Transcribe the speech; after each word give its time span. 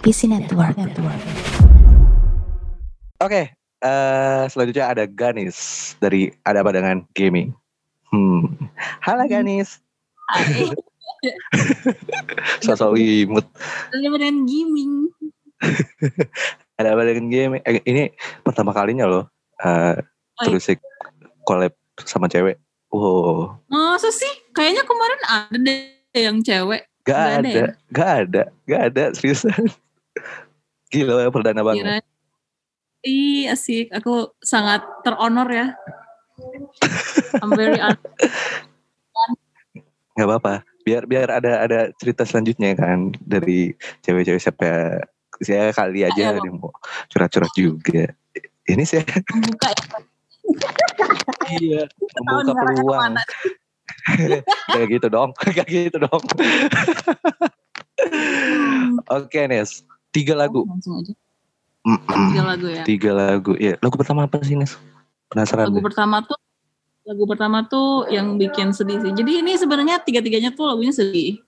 PC 0.00 0.32
Network. 0.32 0.76
Oke, 3.20 3.52
eh, 3.84 4.42
selanjutnya 4.48 4.88
ada 4.88 5.04
Ganis 5.04 5.92
dari 6.00 6.32
Ada 6.48 6.64
Apa 6.64 6.72
Dengan 6.72 7.04
Gaming. 7.12 7.52
Hmm. 8.08 8.48
Halo 9.04 9.28
Ganis. 9.28 9.84
Hai. 10.32 10.72
Sosok 12.64 12.96
imut. 12.96 13.44
Ada 13.92 14.08
dengan 14.08 14.48
gaming. 14.48 15.12
Ada 16.80 16.96
Apa 16.96 17.02
Dengan 17.04 17.28
Gaming. 17.28 17.60
Eh, 17.68 17.84
ini 17.84 18.08
pertama 18.40 18.72
kalinya 18.72 19.04
loh. 19.04 19.24
eh 19.60 20.00
Oh, 20.40 20.48
iya. 20.48 20.56
terus 20.56 20.64
sih 20.72 20.76
collab 21.44 21.76
sama 22.08 22.24
cewek. 22.24 22.56
Wow. 22.88 23.60
Masa 23.68 24.08
sih? 24.08 24.32
Kayaknya 24.56 24.88
kemarin 24.88 25.20
ada 25.28 25.56
deh 25.60 26.16
yang 26.16 26.40
cewek. 26.40 26.88
Gak 27.04 27.12
Nggak 27.12 27.28
ada 27.28 27.36
ada, 27.36 27.52
ya? 27.52 27.68
gak 27.92 28.10
ada, 28.24 28.42
gak 28.64 28.80
ada 28.88 29.04
seriusan. 29.12 29.60
Gila 30.90 31.30
perdana 31.30 31.62
banget. 31.62 31.84
Kira. 31.84 31.96
Ih 33.06 33.46
asik. 33.48 33.94
Aku 33.94 34.34
sangat 34.42 34.82
teronor 35.06 35.48
ya. 35.48 35.66
I'm 37.40 37.50
very 37.54 37.78
honored. 37.78 38.00
Gak 40.18 40.26
apa-apa. 40.26 40.66
Biar 40.84 41.06
biar 41.06 41.30
ada 41.30 41.62
ada 41.64 41.78
cerita 41.96 42.26
selanjutnya 42.26 42.76
kan 42.76 43.12
dari 43.20 43.72
cewek-cewek 44.04 44.42
siapa 44.42 45.00
saya 45.40 45.72
kali 45.72 46.04
aja 46.04 46.20
Ayo, 46.20 46.30
ada 46.36 46.40
yang 46.44 46.60
mau 46.60 46.72
curhat-curhat 47.08 47.52
juga. 47.56 48.12
Ini 48.68 48.84
saya 48.84 49.00
membuka 49.32 49.72
ya. 49.72 49.84
iya 51.56 51.82
membuka 52.20 52.52
peluang. 52.68 53.16
Kayak 54.70 54.88
gitu 54.96 55.06
dong, 55.12 55.30
kayak 55.40 55.66
gitu 55.68 55.96
dong. 56.00 56.24
Oke 59.12 59.44
Nes, 59.44 59.84
tiga 60.10 60.34
lagu. 60.38 60.66
Langsung 60.66 61.02
aja. 61.02 61.14
Mm-mm. 61.80 62.28
Tiga 62.30 62.42
lagu 62.44 62.66
ya. 62.68 62.82
Tiga 62.84 63.10
lagu. 63.16 63.52
Ya, 63.56 63.74
lagu 63.80 63.96
pertama 63.96 64.28
apa 64.28 64.36
sih 64.44 64.54
Nes? 64.58 64.76
Penasaran. 65.32 65.70
Lagu 65.70 65.80
deh. 65.80 65.86
pertama 65.88 66.20
tuh 66.26 66.38
lagu 67.08 67.24
pertama 67.26 67.64
tuh 67.66 68.06
yang 68.12 68.36
bikin 68.36 68.70
sedih 68.76 69.00
sih. 69.00 69.12
Jadi 69.16 69.40
ini 69.40 69.56
sebenarnya 69.56 69.98
tiga-tiganya 70.04 70.52
tuh 70.52 70.68
lagunya 70.68 70.92
sedih. 70.92 71.40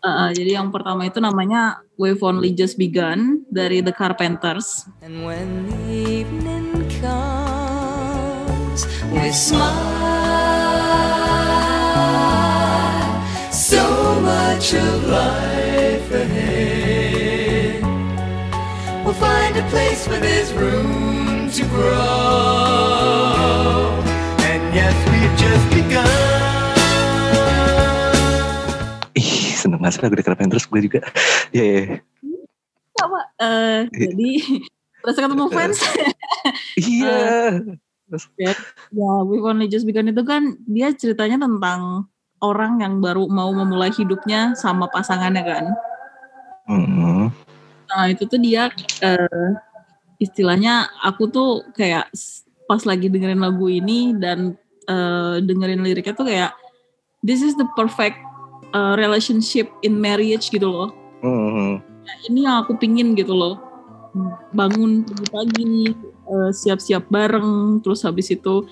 Uh, 0.00 0.32
jadi 0.32 0.56
yang 0.56 0.72
pertama 0.72 1.04
itu 1.04 1.20
namanya 1.20 1.84
We've 2.00 2.24
Only 2.24 2.56
Just 2.56 2.80
Begun 2.80 3.44
dari 3.52 3.84
The 3.84 3.92
Carpenters. 3.92 4.88
And 5.04 5.28
when 5.28 5.68
the 5.68 6.24
evening 6.24 6.88
comes, 7.04 8.88
we 9.12 9.28
smile. 9.28 10.00
So 13.52 13.84
much 14.24 14.72
of 14.72 15.04
life 15.04 16.08
ahead. 16.16 16.49
A 19.60 19.62
place 19.68 20.08
where 20.08 20.16
there's 20.24 20.56
room 20.56 21.52
to 21.52 21.62
grow. 21.68 21.92
And 24.40 24.64
yes, 24.72 24.96
we've 25.12 25.36
just 25.36 25.66
begun. 25.68 26.08
Ih, 29.12 29.52
seneng 29.60 29.84
banget 29.84 30.00
sih 30.00 30.08
lagu 30.08 30.16
The 30.16 30.24
Carpenters 30.24 30.64
gue 30.64 30.80
juga. 30.80 31.04
Iya, 31.52 31.64
iya. 31.76 32.00
Apa? 33.04 33.20
Eh, 33.36 33.80
jadi 33.92 34.64
berasa 35.04 35.28
ketemu 35.28 35.52
fans. 35.52 35.76
Iya. 36.80 37.60
ya, 38.40 39.12
We've 39.28 39.44
Only 39.44 39.68
Just 39.68 39.84
Begun 39.84 40.08
itu 40.08 40.24
kan 40.24 40.56
dia 40.72 40.88
ceritanya 40.96 41.36
tentang 41.44 42.08
orang 42.40 42.80
yang 42.80 43.04
baru 43.04 43.28
mau 43.28 43.52
memulai 43.52 43.92
hidupnya 43.92 44.56
sama 44.56 44.88
pasangannya 44.88 45.44
kan. 45.44 45.64
Hmm. 46.64 47.28
Nah 47.90 48.06
itu 48.10 48.22
tuh 48.26 48.38
dia 48.38 48.70
eh, 49.02 49.50
istilahnya 50.22 50.86
aku 51.02 51.26
tuh 51.26 51.50
kayak 51.74 52.06
pas 52.70 52.82
lagi 52.86 53.10
dengerin 53.10 53.42
lagu 53.42 53.66
ini 53.66 54.14
dan 54.14 54.54
eh, 54.86 55.36
dengerin 55.42 55.82
liriknya 55.82 56.14
tuh 56.14 56.26
kayak 56.30 56.54
this 57.26 57.42
is 57.42 57.58
the 57.58 57.66
perfect 57.74 58.16
eh, 58.70 58.94
relationship 58.94 59.66
in 59.82 59.98
marriage 59.98 60.48
gitu 60.54 60.70
loh. 60.70 60.94
Hmm. 61.20 61.82
Nah, 61.82 62.16
ini 62.30 62.46
yang 62.46 62.64
aku 62.64 62.78
pingin 62.80 63.12
gitu 63.18 63.34
loh. 63.36 63.60
Bangun 64.50 65.06
pagi-pagi, 65.06 65.94
siap-siap 66.50 67.06
bareng, 67.06 67.78
terus 67.78 68.02
habis 68.02 68.26
itu 68.34 68.66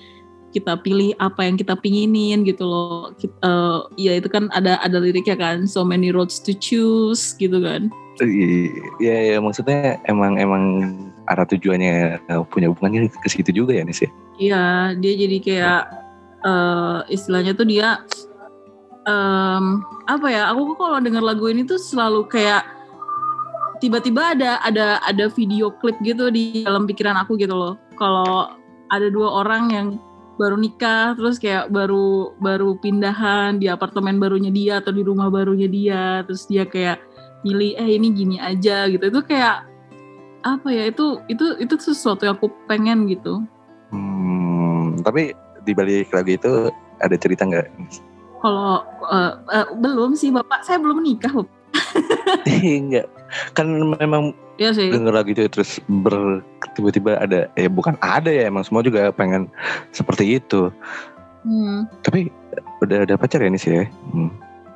kita 0.51 0.81
pilih 0.81 1.13
apa 1.21 1.45
yang 1.47 1.55
kita 1.55 1.77
pinginin 1.79 2.43
gitu 2.43 2.67
loh. 2.67 3.13
Kit- 3.15 3.39
eh, 3.39 3.79
ya 3.95 4.17
itu 4.19 4.27
kan 4.27 4.51
ada 4.51 4.81
ada 4.83 4.97
liriknya 4.99 5.39
kan, 5.39 5.63
so 5.69 5.85
many 5.85 6.11
roads 6.11 6.41
to 6.43 6.51
choose 6.57 7.37
gitu 7.39 7.61
kan. 7.63 7.87
Iya, 8.25 9.15
ya, 9.35 9.37
maksudnya 9.39 10.01
emang 10.07 10.35
emang 10.35 10.63
arah 11.29 11.45
tujuannya 11.45 12.19
eh, 12.19 12.41
punya 12.49 12.67
hubungannya 12.73 13.07
ke 13.11 13.29
situ 13.29 13.53
juga 13.53 13.77
ya 13.77 13.83
Nis 13.85 14.03
ya. 14.03 14.09
Iya, 14.39 14.63
dia 14.97 15.13
jadi 15.15 15.37
kayak 15.39 15.83
eh 16.39 16.99
istilahnya 17.11 17.51
tuh 17.53 17.67
dia 17.67 18.01
em, 19.03 19.83
apa 20.07 20.27
ya? 20.31 20.51
Aku 20.51 20.75
kalau 20.79 20.99
denger 21.03 21.23
lagu 21.23 21.45
ini 21.51 21.67
tuh 21.67 21.79
selalu 21.79 22.27
kayak 22.31 22.63
tiba-tiba 23.79 24.35
ada 24.35 24.59
ada 24.63 24.99
ada 25.03 25.25
video 25.31 25.71
klip 25.79 25.95
gitu 26.03 26.31
di 26.31 26.63
dalam 26.63 26.87
pikiran 26.87 27.19
aku 27.19 27.35
gitu 27.39 27.55
loh. 27.55 27.75
Kalau 27.99 28.55
ada 28.89 29.07
dua 29.11 29.43
orang 29.43 29.63
yang 29.71 29.87
baru 30.39 30.55
nikah 30.55 31.19
terus 31.19 31.35
kayak 31.35 31.67
baru 31.67 32.31
baru 32.39 32.79
pindahan 32.79 33.59
di 33.59 33.67
apartemen 33.67 34.23
barunya 34.23 34.47
dia 34.47 34.79
atau 34.79 34.95
di 34.95 35.03
rumah 35.03 35.27
barunya 35.27 35.67
dia 35.67 36.23
terus 36.23 36.47
dia 36.47 36.63
kayak 36.63 37.03
milih 37.41 37.71
eh 37.75 37.95
ini 37.95 38.07
gini 38.11 38.35
aja 38.35 38.87
gitu 38.87 39.07
itu 39.07 39.21
kayak 39.23 39.63
apa 40.39 40.67
ya 40.71 40.87
itu 40.87 41.19
itu 41.27 41.55
itu 41.59 41.73
sesuatu 41.79 42.23
yang 42.23 42.35
aku 42.35 42.47
pengen 42.65 43.07
gitu 43.07 43.43
Hmm, 43.89 45.01
tapi 45.01 45.33
di 45.65 45.73
balik 45.73 46.13
lagu 46.13 46.37
itu 46.37 46.51
ada 47.01 47.15
cerita 47.17 47.41
nggak? 47.41 47.67
Kalau 48.37 48.85
eh, 49.09 49.33
eh, 49.49 49.67
belum 49.81 50.13
sih 50.13 50.29
bapak, 50.29 50.61
saya 50.61 50.77
belum 50.77 51.01
nikah 51.01 51.33
Bapak. 51.33 51.49
Enggak. 52.61 53.09
Kan 53.57 53.67
memang 53.97 54.31
Iya 54.59 54.75
sih. 54.75 54.91
denger 54.91 55.13
lagu 55.15 55.31
itu 55.31 55.47
terus 55.49 55.79
ber 55.87 56.43
tiba-tiba 56.75 57.17
ada 57.17 57.47
eh 57.55 57.65
bukan 57.65 57.95
ada 58.03 58.29
ya 58.29 58.45
emang 58.45 58.61
semua 58.61 58.83
juga 58.83 59.09
pengen 59.09 59.49
seperti 59.89 60.37
itu. 60.37 60.69
Hmm, 61.41 61.87
Tapi 62.03 62.27
udah 62.83 63.07
ada 63.07 63.15
pacar 63.15 63.39
ya 63.39 63.49
Nis 63.49 63.63
ya? 63.65 63.87
Hmm. 64.11 64.29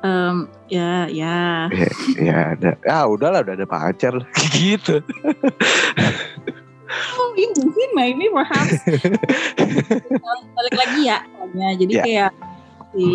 Em, 0.04 0.36
ya 0.68 1.08
ya. 1.08 1.66
ya 2.28 2.36
ada. 2.52 2.76
Ah 2.84 3.08
udahlah 3.08 3.40
udah 3.40 3.54
ada 3.56 3.66
pacar 3.66 4.14
gitu. 4.54 5.00
Oh, 7.16 7.30
ini 7.34 7.50
mungkin 7.58 7.88
maybe 7.96 8.24
perhaps 8.30 8.78
balik 10.56 10.74
lagi 10.76 11.00
ya. 11.08 11.18
soalnya. 11.26 11.68
Jadi 11.74 11.92
Ya. 11.92 12.02
kayak 12.04 12.30
si 12.92 13.06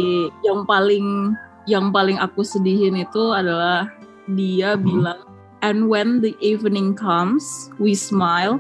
yang 0.44 0.66
paling 0.66 1.32
yang 1.64 1.94
paling 1.94 2.18
aku 2.18 2.42
sedihin 2.42 2.98
itu 2.98 3.24
adalah 3.32 3.88
dia 4.28 4.74
Hmm. 4.76 4.84
bilang 4.84 5.20
and 5.62 5.88
when 5.88 6.20
the 6.20 6.34
evening 6.42 6.92
comes 6.92 7.70
we 7.78 7.94
smile. 7.94 8.58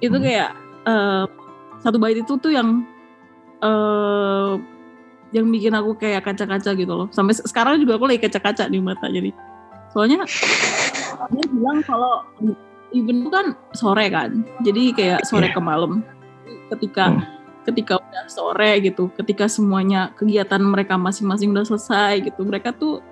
Itu 0.00 0.16
Hmm. 0.16 0.24
kayak 0.24 0.50
eh, 0.84 1.24
satu 1.80 1.98
bait 1.98 2.16
itu 2.16 2.38
tuh 2.38 2.52
yang 2.54 2.86
eh 3.60 4.52
yang 5.34 5.50
bikin 5.50 5.74
aku 5.74 5.98
kayak 5.98 6.22
kaca-kaca 6.22 6.70
gitu 6.72 6.94
loh. 6.94 7.10
Sampai 7.10 7.34
se- 7.34 7.42
sekarang 7.44 7.82
juga 7.82 7.98
aku 7.98 8.06
lagi 8.06 8.22
kaca-kaca 8.22 8.70
di 8.70 8.78
mata 8.78 9.10
jadi. 9.10 9.34
Soalnya 9.90 10.22
dia 11.34 11.44
bilang 11.50 11.82
kalau 11.82 12.22
even 12.94 13.26
itu 13.26 13.30
kan 13.34 13.58
sore 13.74 14.06
kan. 14.08 14.46
Jadi 14.62 14.94
kayak 14.94 15.26
sore 15.26 15.50
Iya. 15.50 15.54
ke 15.58 15.60
malam. 15.60 16.06
Ketika 16.70 17.10
Hmm. 17.10 17.22
ketika 17.64 17.96
udah 17.96 18.24
sore 18.28 18.78
gitu, 18.78 19.10
ketika 19.16 19.48
semuanya 19.48 20.12
kegiatan 20.14 20.60
mereka 20.60 20.94
masing-masing 20.94 21.50
udah 21.50 21.64
selesai 21.64 22.22
gitu, 22.22 22.44
mereka 22.44 22.70
tuh 22.70 23.02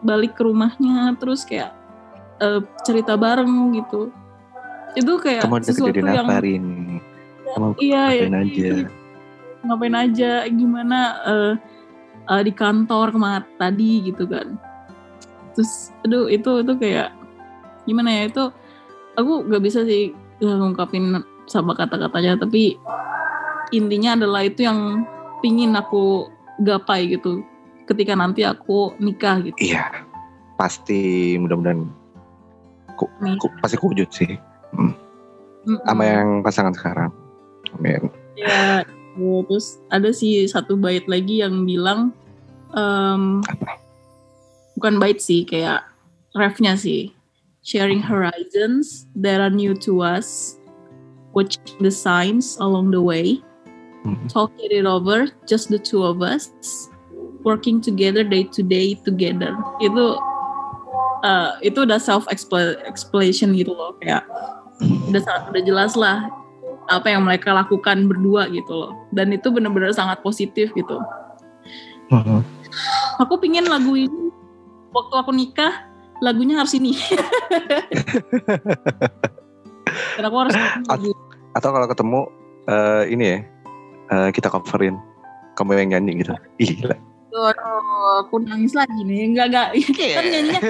balik 0.00 0.32
ke 0.32 0.44
rumahnya 0.44 1.12
terus 1.20 1.44
kayak 1.44 1.76
eh, 2.36 2.60
cerita 2.84 3.16
bareng 3.16 3.48
gitu. 3.74 4.12
Itu 4.92 5.20
kayak 5.20 5.44
Kamu 5.44 5.60
sesuatu 5.60 5.92
yang 5.92 6.24
apa 6.24 6.40
hari 6.40 6.56
ini? 6.56 7.00
Kamu 7.52 7.76
iya 7.80 8.12
ya, 8.12 8.24
ngapain 8.28 8.48
aja? 8.48 8.72
Ngapain 9.66 9.96
aja 9.96 10.46
gimana 10.48 10.98
eh, 11.26 11.52
eh, 12.26 12.42
di 12.42 12.52
kantor 12.52 13.12
kemarin 13.12 13.44
tadi 13.56 14.06
gitu 14.06 14.24
kan 14.26 14.56
terus 15.54 15.90
aduh 16.04 16.28
itu 16.28 16.62
itu 16.62 16.72
kayak 16.76 17.10
gimana 17.84 18.10
ya 18.12 18.22
itu 18.28 18.44
aku 19.16 19.46
nggak 19.48 19.62
bisa 19.64 19.82
sih 19.84 20.12
ngungkapin 20.38 21.22
sama 21.46 21.72
kata-katanya 21.72 22.36
tapi 22.36 22.76
intinya 23.70 24.14
adalah 24.14 24.44
itu 24.44 24.66
yang 24.66 25.06
pingin 25.40 25.72
aku 25.72 26.28
gapai 26.60 27.08
gitu 27.08 27.40
ketika 27.86 28.12
nanti 28.18 28.42
aku 28.42 28.92
nikah 28.98 29.40
gitu 29.40 29.56
Iya. 29.72 29.86
Pasti 30.56 31.36
mudah-mudahan 31.36 31.84
ku, 32.96 33.04
ku- 33.36 33.52
pasti 33.60 33.76
kewujud 33.76 34.08
sih. 34.08 34.40
Mm-mm. 34.72 35.84
Sama 35.84 36.02
yang 36.08 36.28
pasangan 36.40 36.72
sekarang. 36.72 37.12
Amin. 37.76 38.08
ya 38.36 38.80
gitu. 39.16 39.48
terus 39.48 39.80
ada 39.88 40.12
sih 40.12 40.44
satu 40.46 40.76
bait 40.76 41.02
lagi 41.08 41.40
yang 41.40 41.64
bilang 41.64 42.12
Apa? 42.76 43.80
bukan 44.76 45.00
bait 45.00 45.18
sih 45.18 45.48
kayak 45.48 45.88
refnya 46.36 46.76
sih. 46.76 47.10
Sharing 47.66 47.98
horizons 47.98 49.10
that 49.18 49.42
are 49.42 49.50
new 49.50 49.74
to 49.82 49.98
us, 49.98 50.54
watching 51.34 51.80
the 51.82 51.90
signs 51.90 52.54
along 52.62 52.94
the 52.94 53.02
way, 53.02 53.42
Hmm. 54.06 54.14
talking 54.30 54.70
it 54.70 54.86
over, 54.86 55.26
just 55.50 55.66
the 55.66 55.80
two 55.82 56.06
of 56.06 56.22
us, 56.22 56.46
working 57.42 57.82
together 57.82 58.22
day 58.22 58.46
to 58.54 58.62
day 58.62 58.94
together. 59.02 59.50
Itu 59.82 60.14
eh, 61.26 61.50
itu 61.66 61.82
udah 61.82 61.98
self 61.98 62.22
explanation 62.30 63.50
gitu 63.58 63.74
loh 63.74 63.98
kayak 63.98 64.22
udah 65.10 65.22
sa- 65.26 65.48
udah 65.50 65.62
jelas 65.66 65.98
lah 65.98 66.30
apa 66.86 67.10
yang 67.10 67.26
mereka 67.26 67.50
lakukan 67.50 68.06
berdua 68.06 68.46
gitu 68.50 68.72
loh. 68.72 68.92
Dan 69.10 69.34
itu 69.34 69.50
benar-benar 69.50 69.94
sangat 69.94 70.22
positif 70.22 70.70
gitu. 70.74 70.98
Mhm. 72.10 72.42
Aku 73.26 73.38
pingin 73.42 73.66
lagu 73.66 73.98
ini 73.98 74.30
waktu 74.94 75.14
aku 75.18 75.30
nikah 75.34 75.90
lagunya 76.22 76.62
harus 76.62 76.74
ini. 76.78 76.94
Dan 80.16 80.24
aku 80.24 80.36
harus 80.46 80.54
lagu. 80.86 81.10
Atau 81.56 81.72
kalau 81.72 81.88
ketemu 81.88 82.20
eh, 82.68 83.02
ini 83.10 83.24
ya, 83.24 83.38
eh, 84.12 84.28
kita 84.30 84.52
coverin 84.52 85.00
kamu 85.56 85.82
yang 85.82 85.88
nyanyi 85.96 86.22
gitu. 86.22 86.32
Ih, 86.60 86.70
gila. 86.78 86.96
Aduh, 87.36 88.24
aku 88.24 88.40
nangis 88.44 88.72
lagi 88.72 89.04
nih. 89.04 89.28
Enggak 89.28 89.46
enggak. 89.52 89.68
Kan 89.96 90.24
nyanyinya. 90.24 90.60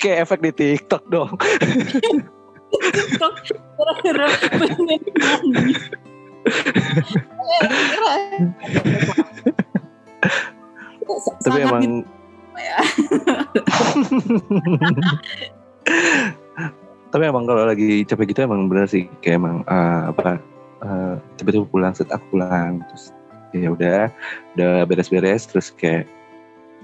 Kayak 0.00 0.18
efek 0.28 0.40
di 0.40 0.50
TikTok 0.52 1.04
dong. 1.12 1.36
TikTok 2.70 3.34
gara-gara 3.76 4.26
pengen 4.58 5.00
nyanyi. 5.14 5.74
Tapi 11.42 11.58
emang 11.62 12.02
ya. 12.56 12.78
Tapi 17.14 17.22
emang 17.22 17.46
kalau 17.46 17.64
lagi 17.64 18.02
capek 18.04 18.34
gitu 18.34 18.44
emang 18.44 18.66
bener 18.66 18.90
sih 18.90 19.06
kayak 19.22 19.38
emang 19.40 19.62
eh, 19.64 20.02
apa 20.10 20.42
eh, 20.82 21.14
tiba-tiba 21.38 21.64
pulang 21.70 21.94
set 21.94 22.10
aku 22.10 22.36
pulang 22.36 22.82
terus 22.90 23.14
ya 23.54 23.70
udah 23.72 24.10
udah 24.58 24.84
beres-beres 24.84 25.46
terus 25.48 25.70
kayak 25.78 26.04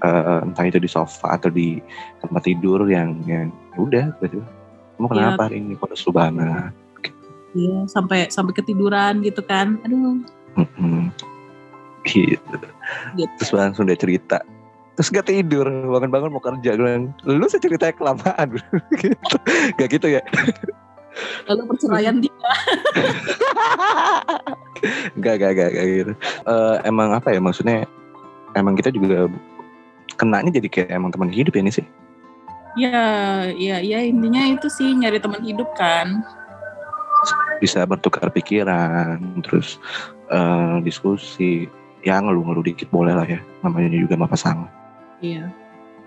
eh, 0.01 0.39
entah 0.41 0.65
itu 0.65 0.79
di 0.79 0.87
sofa 0.87 1.35
atau 1.35 1.51
di 1.51 1.83
tempat 2.23 2.41
tidur 2.47 2.87
yang 2.87 3.19
yang 3.27 3.51
ya 3.75 3.77
udah 3.77 4.05
tiba-tiba 4.17 4.47
kamu 5.03 5.19
kenapa 5.19 5.41
hari 5.51 5.57
ini 5.59 5.73
kok 5.75 5.91
lesu 5.91 6.09
banget 6.09 6.71
Iya, 7.53 7.85
sampai 7.85 8.33
sampai 8.33 8.49
ketiduran 8.57 9.21
gitu 9.21 9.45
kan. 9.45 9.77
Aduh, 9.85 10.25
Mm-mm. 10.57 11.13
gitu 12.01 12.41
gitu. 13.15 13.31
terus 13.39 13.51
langsung 13.55 13.87
dia 13.87 13.95
cerita 13.95 14.43
terus 14.93 15.09
gak 15.09 15.25
tidur 15.25 15.65
bangun-bangun 15.65 16.29
mau 16.29 16.43
kerja 16.43 16.77
bilang, 16.77 17.09
lu 17.25 17.45
sih 17.49 17.57
ceritanya 17.57 17.95
kelamaan 17.97 18.47
gitu 19.01 19.37
gak 19.79 19.89
gitu 19.89 20.07
ya 20.17 20.21
Lalu 21.45 21.61
perceraian 21.69 22.17
dia. 22.17 22.33
Enggak, 25.15 25.33
enggak, 25.39 25.51
enggak, 25.53 25.69
enggak 25.69 25.85
gitu. 25.85 26.13
Eh, 26.49 26.75
emang 26.89 27.13
apa 27.13 27.29
ya 27.31 27.39
maksudnya? 27.39 27.85
Emang 28.57 28.73
kita 28.75 28.89
juga 28.89 29.29
kenanya 30.17 30.51
jadi 30.51 30.67
kayak 30.67 30.89
emang 30.91 31.13
teman 31.13 31.29
hidup 31.29 31.53
ya 31.55 31.61
ini 31.61 31.71
sih. 31.71 31.85
Ya, 32.73 32.97
ya, 33.53 33.77
ya 33.81 33.99
intinya 34.01 34.49
itu 34.49 34.65
sih 34.65 34.97
nyari 34.97 35.21
teman 35.21 35.45
hidup 35.45 35.69
kan. 35.77 36.25
Bisa 37.61 37.85
bertukar 37.85 38.33
pikiran, 38.33 39.21
terus 39.45 39.77
eh, 40.33 40.77
diskusi. 40.81 41.69
Ya 42.03 42.19
ngeluh-ngeluh 42.19 42.67
dikit 42.67 42.91
boleh 42.91 43.15
lah 43.15 43.23
ya. 43.23 43.39
Namanya 43.63 43.95
juga 43.95 44.19
sama 44.19 44.27
pasangan. 44.27 44.69
Iya. 45.23 45.47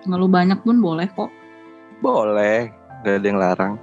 Ngeluh 0.04 0.28
banyak 0.28 0.60
pun 0.60 0.76
boleh 0.82 1.08
kok. 1.08 1.32
Boleh, 2.04 2.68
gak 3.00 3.22
ada 3.22 3.26
yang 3.26 3.40
larang. 3.40 3.74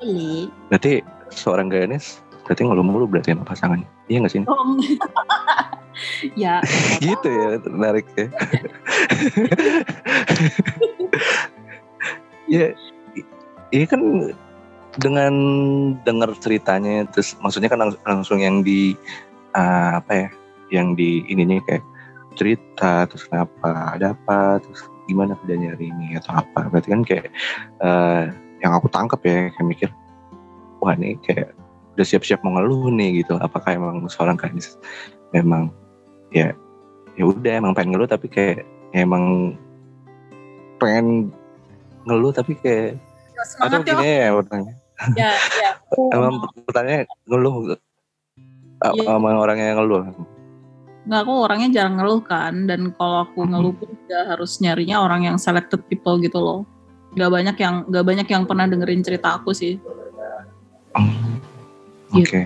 Boleh. 0.00 0.48
Berarti 0.72 1.04
seorang 1.28 1.68
Ganes 1.68 2.24
berarti 2.42 2.66
ngeluh 2.66 2.86
mulu 2.86 3.06
berarti 3.06 3.32
sama 3.32 3.46
pasangannya. 3.46 3.88
Iya 4.10 4.18
gak 4.26 4.32
sih? 4.34 4.42
Dong. 4.42 4.82
ya, 6.42 6.58
gitu 7.04 7.28
ya, 7.28 7.62
menarik 7.70 8.06
ya. 8.18 8.26
ya, 12.52 12.68
ini 13.72 13.84
kan 13.88 14.02
dengan 15.00 15.34
dengar 16.04 16.36
ceritanya, 16.36 17.08
terus 17.08 17.32
maksudnya 17.40 17.72
kan 17.72 17.80
lang- 17.80 18.02
langsung 18.04 18.44
yang 18.44 18.60
di 18.60 18.92
ah, 19.56 20.04
apa 20.04 20.12
ya, 20.12 20.28
yang 20.68 20.92
di 20.92 21.24
ininya 21.32 21.64
kayak 21.64 21.84
cerita, 22.36 23.08
terus 23.08 23.24
kenapa, 23.28 23.96
ada 23.96 24.12
apa, 24.12 24.60
terus 24.60 24.84
gimana 25.08 25.36
kerjanya 25.40 25.76
hari 25.76 25.88
ini 25.88 26.16
atau 26.20 26.32
apa, 26.44 26.68
berarti 26.68 26.88
kan 26.92 27.02
kayak 27.04 27.28
eh, 27.80 28.22
yang 28.60 28.72
aku 28.76 28.88
tangkap 28.92 29.20
ya, 29.24 29.48
kayak 29.56 29.68
mikir, 29.68 29.88
wah 30.84 30.92
ini 30.96 31.16
kayak 31.24 31.56
udah 31.96 32.06
siap-siap 32.08 32.40
mau 32.44 32.56
ngeluh 32.56 32.88
nih 32.92 33.24
gitu, 33.24 33.36
apakah 33.40 33.76
emang 33.76 34.04
seorang 34.08 34.36
kadis 34.36 34.80
memang 35.32 35.72
ya 36.32 36.56
ya 37.16 37.24
udah 37.28 37.60
emang 37.60 37.76
pengen 37.76 37.96
ngeluh 37.96 38.08
tapi 38.08 38.28
kayak 38.28 38.64
ya 38.96 39.04
emang 39.04 39.56
pengen 40.80 41.28
ngeluh 42.02 42.30
tapi 42.30 42.52
kayak 42.54 42.98
atau 43.32 43.44
semangat 43.44 43.80
ya. 43.80 43.92
gini 43.94 44.08
ya 44.08 44.30
pertanyaan 44.34 44.76
Ya, 45.12 45.30
ya. 45.34 45.70
emang 46.14 46.32
pertanyaannya 46.62 47.04
ngeluh 47.26 47.54
a- 48.78 48.92
Iya. 48.92 49.02
sama 49.04 49.28
orang 49.34 49.58
yang 49.58 49.78
ngeluh 49.78 50.00
Nggak, 51.02 51.18
aku 51.18 51.32
orangnya 51.34 51.68
jarang 51.72 51.98
ngeluh 51.98 52.22
kan. 52.22 52.54
Dan 52.62 52.94
kalau 52.94 53.26
aku 53.26 53.42
ngeluh 53.42 53.74
pun 53.74 53.90
juga 53.90 54.22
harus 54.24 54.62
nyarinya 54.62 55.02
orang 55.02 55.26
yang 55.26 55.34
selected 55.34 55.82
people 55.86 56.14
gitu 56.18 56.38
loh. 56.38 56.62
Nggak 57.12 57.30
banyak 57.32 57.56
yang 57.58 57.74
nggak 57.90 58.04
banyak 58.06 58.26
yang 58.28 58.42
pernah 58.46 58.70
dengerin 58.70 59.02
cerita 59.02 59.34
aku 59.34 59.50
sih. 59.50 59.82
oke 62.12 62.22
Gitu. 62.22 62.44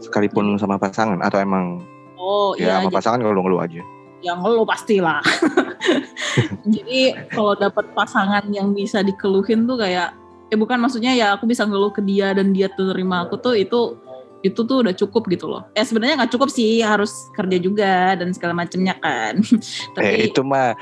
sekalipun 0.00 0.56
sama 0.56 0.74
pasangan 0.74 1.20
atau 1.20 1.36
emang 1.36 1.84
Oh 2.16 2.56
ya 2.56 2.64
iya, 2.66 2.74
sama 2.80 2.88
pasangan 2.90 3.20
ngeluh-ngeluh 3.20 3.60
aja 3.60 3.82
yang 4.20 4.40
ngeluh 4.40 4.64
pastilah. 4.64 5.20
Jadi 6.66 7.16
kalau 7.32 7.54
dapat 7.58 7.90
pasangan 7.96 8.44
yang 8.52 8.72
bisa 8.76 9.02
dikeluhin 9.02 9.66
tuh 9.66 9.80
kayak, 9.80 10.14
eh 10.50 10.58
bukan 10.58 10.78
maksudnya 10.82 11.14
ya 11.14 11.34
aku 11.34 11.46
bisa 11.46 11.66
ngeluh 11.66 11.90
ke 11.94 12.02
dia 12.02 12.34
dan 12.34 12.50
dia 12.54 12.70
tuh 12.72 12.90
terima 12.94 13.26
aku 13.26 13.38
tuh 13.38 13.54
itu 13.54 13.96
itu 14.40 14.56
tuh 14.64 14.80
udah 14.80 14.94
cukup 14.96 15.28
gitu 15.28 15.46
loh. 15.52 15.68
Eh 15.76 15.84
sebenarnya 15.84 16.24
nggak 16.24 16.32
cukup 16.32 16.48
sih 16.48 16.80
harus 16.80 17.12
kerja 17.36 17.56
juga 17.60 18.16
dan 18.16 18.32
segala 18.32 18.56
macemnya 18.56 18.96
kan. 18.98 19.40
eh 20.00 20.26
Tapi 20.26 20.32
itu 20.32 20.40
mah 20.40 20.72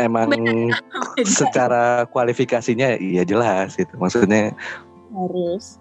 emang 0.00 0.32
secara 1.38 2.08
kualifikasinya 2.10 2.98
iya 2.98 3.22
jelas 3.22 3.78
itu 3.78 3.94
maksudnya 3.94 4.50
harus. 5.14 5.78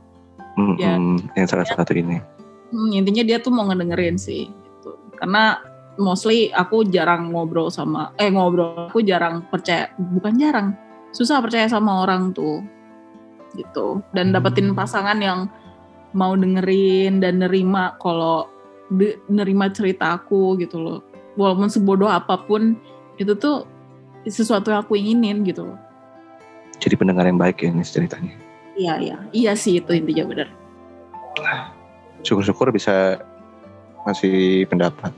mm, 0.59 0.75
Ya. 0.77 0.93
mm, 0.97 1.17
yang 1.39 1.47
salah 1.49 1.65
satu 1.65 1.93
ini 1.97 2.21
Hmm, 2.69 2.93
intinya 2.93 3.25
dia 3.25 3.41
tuh 3.41 3.49
mau 3.49 3.65
ngedengerin 3.65 4.21
sih. 4.21 4.45
Gitu. 4.45 4.91
Karena 5.17 5.57
mostly 5.99 6.47
aku 6.49 6.87
jarang 6.87 7.35
ngobrol 7.35 7.67
sama, 7.67 8.15
eh 8.15 8.31
ngobrol 8.31 8.87
aku 8.87 9.03
jarang 9.03 9.43
percaya, 9.51 9.91
bukan 9.99 10.39
jarang, 10.39 10.67
susah 11.11 11.43
percaya 11.43 11.67
sama 11.67 12.01
orang 12.07 12.31
tuh, 12.31 12.63
gitu. 13.53 13.99
Dan 14.15 14.31
dapetin 14.31 14.71
pasangan 14.71 15.19
yang 15.19 15.51
mau 16.15 16.33
dengerin 16.33 17.19
dan 17.19 17.43
nerima 17.43 17.99
kalau 17.99 18.47
de- 18.89 19.19
nerima 19.27 19.67
cerita 19.69 20.15
aku 20.17 20.55
gitu 20.57 20.79
loh. 20.79 20.99
Walaupun 21.35 21.67
sebodoh 21.69 22.09
apa 22.09 22.39
pun 22.47 22.73
itu 23.19 23.35
tuh 23.35 23.67
sesuatu 24.23 24.71
yang 24.71 24.81
aku 24.83 24.95
inginin 24.95 25.43
gitu 25.43 25.67
loh. 25.67 25.79
jadi 26.79 26.95
pendengar 26.95 27.27
yang 27.27 27.35
baik 27.35 27.59
ya 27.59 27.75
ini 27.75 27.83
ceritanya 27.83 28.31
Iya 28.79 28.93
iya 29.03 29.17
iya 29.35 29.51
sih 29.51 29.83
itu 29.83 29.91
intinya 29.91 30.23
benar. 30.31 30.47
syukur-syukur 32.23 32.71
bisa 32.71 33.19
ngasih 34.07 34.63
pendapat 34.67 35.11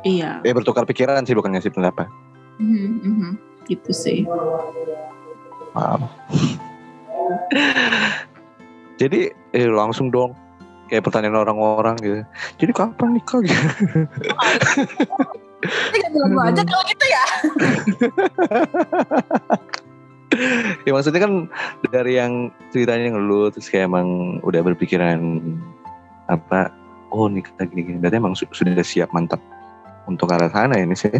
Iya. 0.00 0.40
eh 0.42 0.54
bertukar 0.56 0.88
pikiran 0.88 1.24
sih 1.28 1.36
bukan 1.36 1.52
ngasih 1.52 1.72
pendapat 1.72 2.08
Mhm, 2.60 2.88
mhm. 3.00 3.30
Gitu 3.64 3.92
sih. 3.94 4.28
Wow. 5.72 6.10
Jadi 9.00 9.32
eh, 9.32 9.68
langsung 9.70 10.12
dong 10.12 10.36
kayak 10.92 11.06
pertanyaan 11.06 11.40
orang-orang 11.40 11.96
gitu. 12.02 12.20
Jadi 12.60 12.72
kapan 12.76 13.16
nikah 13.16 13.40
gitu? 13.40 13.64
Gua 16.10 16.50
aja 16.52 16.62
kalau 16.66 16.84
gitu 16.84 17.06
ya. 17.06 17.24
ya 20.86 20.90
maksudnya 20.94 21.20
kan 21.22 21.32
dari 21.90 22.18
yang 22.18 22.50
ceritanya 22.70 23.14
ngeluh 23.14 23.50
terus 23.50 23.66
kayak 23.66 23.90
emang 23.90 24.38
udah 24.46 24.62
berpikiran 24.62 25.18
apa 26.30 26.70
oh 27.10 27.26
nikah 27.26 27.50
gini-gini 27.66 27.98
berarti 27.98 28.22
emang 28.22 28.38
su- 28.38 28.46
sudah 28.54 28.78
siap 28.86 29.10
mantap 29.10 29.42
untuk 30.10 30.26
arah 30.34 30.50
sana 30.50 30.74
ini 30.74 30.98
sih 30.98 31.14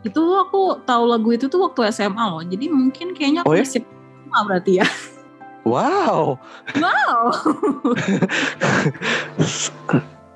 Itu 0.00 0.22
aku 0.38 0.86
tahu 0.86 1.04
lagu 1.10 1.34
itu 1.34 1.50
tuh 1.50 1.66
waktu 1.66 1.90
SMA 1.90 2.24
loh. 2.30 2.38
Jadi 2.46 2.70
mungkin 2.70 3.10
kayaknya 3.10 3.42
aku 3.42 3.50
Oh 3.50 3.56
ya? 3.58 3.66
masih 3.66 3.82
SMA 3.82 4.38
berarti 4.46 4.72
ya. 4.80 4.86
wow 5.70 6.38
Wow. 6.78 7.22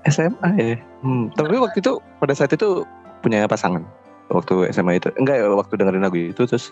SMA 0.11 0.49
ya 0.59 0.75
hmm, 1.05 1.37
tapi 1.37 1.55
waktu 1.61 1.79
itu 1.79 1.93
pada 2.19 2.33
saat 2.35 2.51
itu 2.57 2.83
punya 3.21 3.45
pasangan 3.47 3.85
waktu 4.31 4.71
SMA 4.73 4.97
itu? 5.03 5.11
Enggak 5.19 5.43
ya 5.43 5.47
waktu 5.51 5.75
dengerin 5.77 6.03
lagu 6.07 6.19
itu 6.19 6.43
terus 6.47 6.71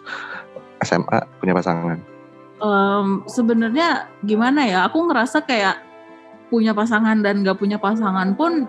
SMA 0.82 1.18
punya 1.42 1.52
pasangan. 1.58 1.98
Em, 2.58 3.06
sebenarnya 3.26 4.06
gimana 4.26 4.66
ya 4.66 4.78
aku 4.86 5.06
ngerasa 5.10 5.42
kayak 5.46 5.78
punya 6.48 6.72
pasangan 6.72 7.20
dan 7.20 7.44
gak 7.44 7.60
punya 7.60 7.76
pasangan 7.76 8.32
pun 8.32 8.64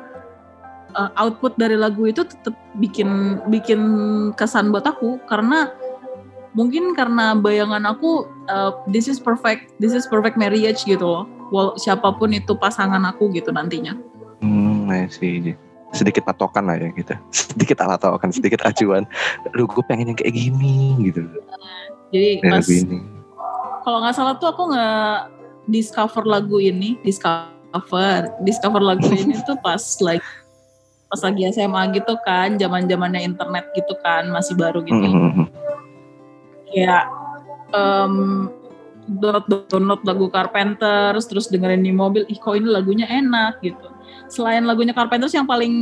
eh, 0.96 1.10
output 1.18 1.54
dari 1.58 1.76
lagu 1.78 2.06
itu 2.06 2.26
tetap 2.26 2.54
bikin 2.78 3.42
bikin 3.50 3.82
kesan 4.34 4.74
buat 4.74 4.86
aku 4.88 5.20
karena 5.30 5.70
mungkin 6.54 6.98
karena 6.98 7.38
bayangan 7.38 7.86
aku 7.86 8.26
eh, 8.50 8.72
this 8.90 9.06
is 9.06 9.22
perfect 9.22 9.74
this 9.78 9.94
is 9.94 10.10
perfect 10.10 10.36
marriage 10.36 10.82
gitu 10.86 11.06
loh 11.06 11.26
Wal 11.50 11.74
siapa 11.82 12.14
pun 12.14 12.30
itu 12.30 12.54
pasangan 12.54 13.02
aku 13.10 13.30
gitu 13.34 13.50
nantinya 13.50 13.98
Hmm, 14.40 14.88
I 14.88 15.12
see. 15.12 15.52
Sedikit 15.92 16.24
patokan 16.24 16.64
lah 16.72 16.80
ya 16.80 16.90
gitu. 16.96 17.12
Sedikit 17.36 17.84
patokan, 17.84 18.32
sedikit 18.32 18.64
acuan. 18.64 19.04
Aduh, 19.52 19.68
gue 19.68 19.84
pengen 19.84 20.14
yang 20.14 20.18
kayak 20.18 20.32
gini 20.32 20.96
gitu. 21.12 21.28
jadi 22.10 22.40
Ya, 22.40 22.58
ini. 22.64 23.04
kalau 23.84 24.00
nggak 24.00 24.16
salah 24.16 24.40
tuh 24.40 24.50
aku 24.50 24.72
nggak 24.72 25.30
discover 25.68 26.24
lagu 26.26 26.58
ini 26.58 26.98
discover 27.04 28.32
discover 28.42 28.82
lagu 28.82 29.06
ini 29.12 29.38
tuh 29.46 29.60
pas 29.62 29.82
like 30.02 30.24
pas 31.10 31.22
lagi 31.26 31.42
SMA 31.50 31.82
gitu 31.98 32.14
kan 32.22 32.54
zaman 32.62 32.86
zamannya 32.86 33.26
internet 33.26 33.74
gitu 33.74 33.98
kan 34.06 34.30
masih 34.30 34.54
baru 34.54 34.86
gitu. 34.86 35.06
Hmm, 35.10 35.50
kayak 36.70 37.10
em, 37.74 38.14
download 39.10 39.66
download 39.66 40.02
lagu 40.06 40.30
Carpenters 40.30 41.26
terus 41.26 41.50
dengerin 41.50 41.82
di 41.82 41.90
mobil 41.90 42.30
ih 42.30 42.38
kok 42.38 42.54
ini 42.54 42.70
lagunya 42.70 43.10
enak 43.10 43.58
gitu. 43.66 43.90
Selain 44.30 44.62
lagunya 44.62 44.94
Carpenters 44.94 45.34
yang 45.34 45.50
paling 45.50 45.74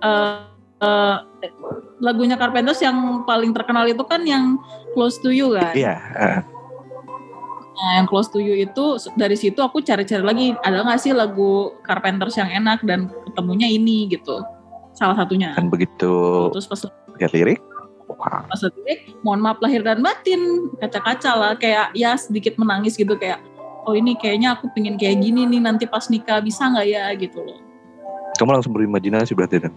eh, 0.00 0.40
eh, 0.80 1.16
lagunya 2.00 2.40
Carpenters 2.40 2.80
yang 2.80 3.28
paling 3.28 3.52
terkenal 3.52 3.84
itu 3.84 4.00
kan 4.08 4.24
yang 4.24 4.56
Close 4.96 5.20
to 5.20 5.28
You 5.28 5.52
kan? 5.60 5.76
Iya, 5.76 5.94
eh, 6.16 6.40
Nah, 7.78 8.02
yang 8.02 8.10
close 8.10 8.26
to 8.26 8.42
you 8.42 8.58
itu 8.58 8.84
dari 9.14 9.38
situ 9.38 9.62
aku 9.62 9.78
cari-cari 9.78 10.18
lagi 10.20 10.46
ada 10.60 10.82
nggak 10.82 10.98
sih 10.98 11.14
lagu 11.14 11.78
Carpenters 11.80 12.34
yang 12.34 12.50
enak 12.50 12.82
dan 12.82 13.06
ketemunya 13.24 13.70
ini 13.70 14.10
gitu. 14.10 14.42
Salah 14.92 15.14
satunya. 15.14 15.54
kan 15.54 15.70
begitu 15.70 16.10
Terus 16.50 16.66
pas 16.66 16.82
lihat 17.16 17.30
lirik, 17.30 17.62
pas 18.18 18.58
lirik, 18.58 19.14
mohon 19.22 19.38
maaf 19.38 19.62
lahir 19.62 19.86
dan 19.86 20.02
batin, 20.02 20.74
kaca-kaca 20.76 21.32
lah 21.32 21.52
kayak 21.54 21.94
ya 21.94 22.18
sedikit 22.18 22.58
menangis 22.58 22.98
gitu 22.98 23.14
kayak 23.14 23.38
oh 23.86 23.94
ini 23.94 24.18
kayaknya 24.18 24.58
aku 24.58 24.66
pengen 24.74 24.98
kayak 24.98 25.22
gini 25.22 25.46
nih 25.46 25.62
nanti 25.62 25.86
pas 25.86 26.10
nikah 26.10 26.42
bisa 26.42 26.66
nggak 26.66 26.86
ya 26.88 27.14
gitu 27.14 27.38
loh. 27.40 27.62
kamu 28.34 28.58
langsung 28.58 28.74
berimajinasi 28.74 29.38
berarti 29.38 29.62
dan. 29.62 29.70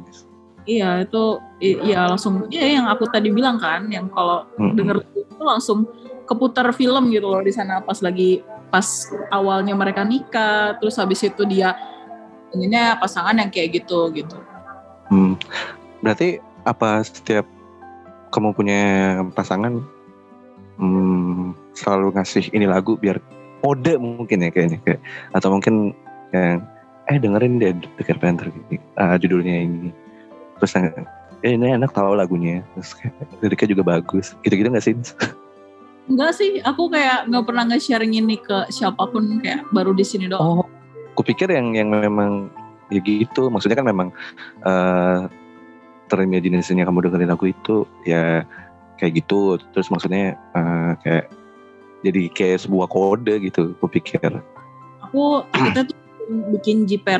Iya 0.62 1.02
itu 1.02 1.24
i- 1.58 1.82
iya 1.82 2.06
langsung 2.06 2.46
ya 2.50 2.62
yang 2.62 2.86
aku 2.86 3.06
tadi 3.10 3.30
bilang 3.30 3.58
kan 3.58 3.86
yang 3.90 4.06
kalau 4.10 4.46
Hmm, 4.58 4.74
denger 4.74 5.02
itu 5.14 5.42
langsung 5.42 5.86
keputar 6.32 6.72
film 6.72 7.12
gitu 7.12 7.28
loh 7.28 7.44
di 7.44 7.52
sana 7.52 7.84
pas 7.84 8.00
lagi 8.00 8.40
pas 8.72 8.88
awalnya 9.36 9.76
mereka 9.76 10.08
nikah 10.08 10.80
terus 10.80 10.96
habis 10.96 11.20
itu 11.28 11.44
dia 11.44 11.76
inginnya 12.56 12.96
pasangan 13.00 13.36
yang 13.36 13.52
kayak 13.52 13.84
gitu 13.84 14.08
gitu 14.16 14.40
hmm. 15.12 15.36
Berarti 16.02 16.42
apa 16.66 17.06
setiap 17.06 17.46
kamu 18.34 18.56
punya 18.58 18.82
pasangan 19.36 19.84
hmm, 20.80 21.54
selalu 21.78 22.16
ngasih 22.18 22.50
ini 22.56 22.66
lagu 22.66 22.98
biar 22.98 23.22
mode 23.62 23.94
mungkin 24.02 24.42
ya 24.42 24.50
kayaknya 24.50 24.80
kayak 24.82 25.00
atau 25.38 25.54
mungkin 25.54 25.94
yang 26.34 26.64
eh 27.12 27.18
dengerin 27.20 27.60
deh 27.60 27.76
The 28.00 28.04
Carpenter 28.08 28.50
gitu. 28.50 28.82
Ah, 28.98 29.20
judulnya 29.20 29.68
ini 29.68 29.90
terus 30.58 30.78
eh, 30.78 30.94
ini 31.46 31.74
enak 31.78 31.92
tahu 31.94 32.14
lagunya 32.14 32.62
terus 32.78 32.94
kayak 33.58 33.70
juga 33.70 33.84
bagus 33.86 34.38
gitu-gitu 34.46 34.70
nggak 34.70 34.86
sih 34.86 34.96
enggak 36.12 36.36
sih 36.36 36.60
aku 36.60 36.92
kayak 36.92 37.32
nggak 37.32 37.46
pernah 37.48 37.64
nge-sharing 37.72 38.20
ini 38.20 38.36
ke 38.36 38.68
siapa 38.68 39.08
pun 39.08 39.40
kayak 39.40 39.64
baru 39.72 39.96
di 39.96 40.04
sini 40.04 40.28
doang 40.28 40.62
Oh, 40.62 40.68
kupikir 41.16 41.48
yang 41.48 41.72
yang 41.72 41.88
memang 41.88 42.52
ya 42.92 43.00
gitu. 43.00 43.48
Maksudnya 43.48 43.80
kan 43.80 43.88
memang 43.88 44.08
eh 44.68 45.20
terimajinasinya 46.12 46.84
kamu 46.84 47.08
dengerin 47.08 47.32
lagu 47.32 47.48
itu 47.48 47.88
ya 48.04 48.44
kayak 49.00 49.24
gitu. 49.24 49.56
Terus 49.72 49.88
maksudnya 49.88 50.36
eh, 50.36 50.92
kayak 51.00 51.26
jadi 52.04 52.22
kayak 52.36 52.68
sebuah 52.68 52.92
kode 52.92 53.40
gitu. 53.48 53.72
Kupikir. 53.80 54.44
aku 55.02 55.44
kita 55.52 55.92
tuh 55.92 55.98
bikin 56.56 56.88
jiper 56.88 57.20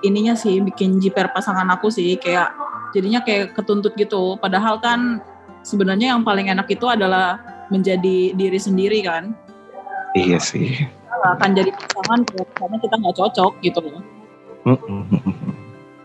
ininya 0.00 0.32
sih 0.32 0.64
bikin 0.64 0.96
jiper 0.96 1.28
pasangan 1.28 1.68
aku 1.68 1.92
sih 1.92 2.16
kayak 2.16 2.48
jadinya 2.96 3.20
kayak 3.20 3.52
ketuntut 3.52 3.92
gitu 4.00 4.40
padahal 4.40 4.80
kan 4.80 5.20
sebenarnya 5.60 6.16
yang 6.16 6.24
paling 6.24 6.48
enak 6.48 6.64
itu 6.72 6.88
adalah 6.88 7.36
menjadi 7.68 8.32
diri 8.32 8.58
sendiri 8.58 9.00
kan 9.04 9.32
Iya 10.16 10.40
sih. 10.40 10.72
nggak 11.08 11.32
akan 11.42 11.50
jadi 11.52 11.70
pasangan 11.74 12.20
kalau 12.30 12.46
misalnya 12.46 12.78
kita 12.80 12.94
nggak 13.02 13.16
cocok 13.18 13.52
gitu 13.60 13.78
loh. 13.82 14.02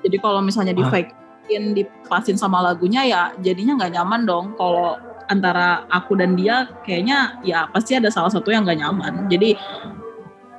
Jadi 0.03 0.17
kalau 0.19 0.41
misalnya 0.41 0.73
di 0.75 0.83
Hah? 0.83 0.91
fake-in 0.91 1.77
dipasin 1.77 2.35
sama 2.35 2.59
lagunya 2.59 3.05
ya 3.05 3.21
jadinya 3.39 3.77
nggak 3.79 3.93
nyaman 3.93 4.21
dong. 4.27 4.45
Kalau 4.57 4.97
antara 5.31 5.85
aku 5.87 6.19
dan 6.19 6.35
dia 6.35 6.67
kayaknya 6.83 7.39
ya 7.45 7.69
pasti 7.71 7.95
ada 7.95 8.11
salah 8.11 8.33
satu 8.33 8.51
yang 8.51 8.65
nggak 8.67 8.79
nyaman. 8.83 9.29
Jadi 9.31 9.55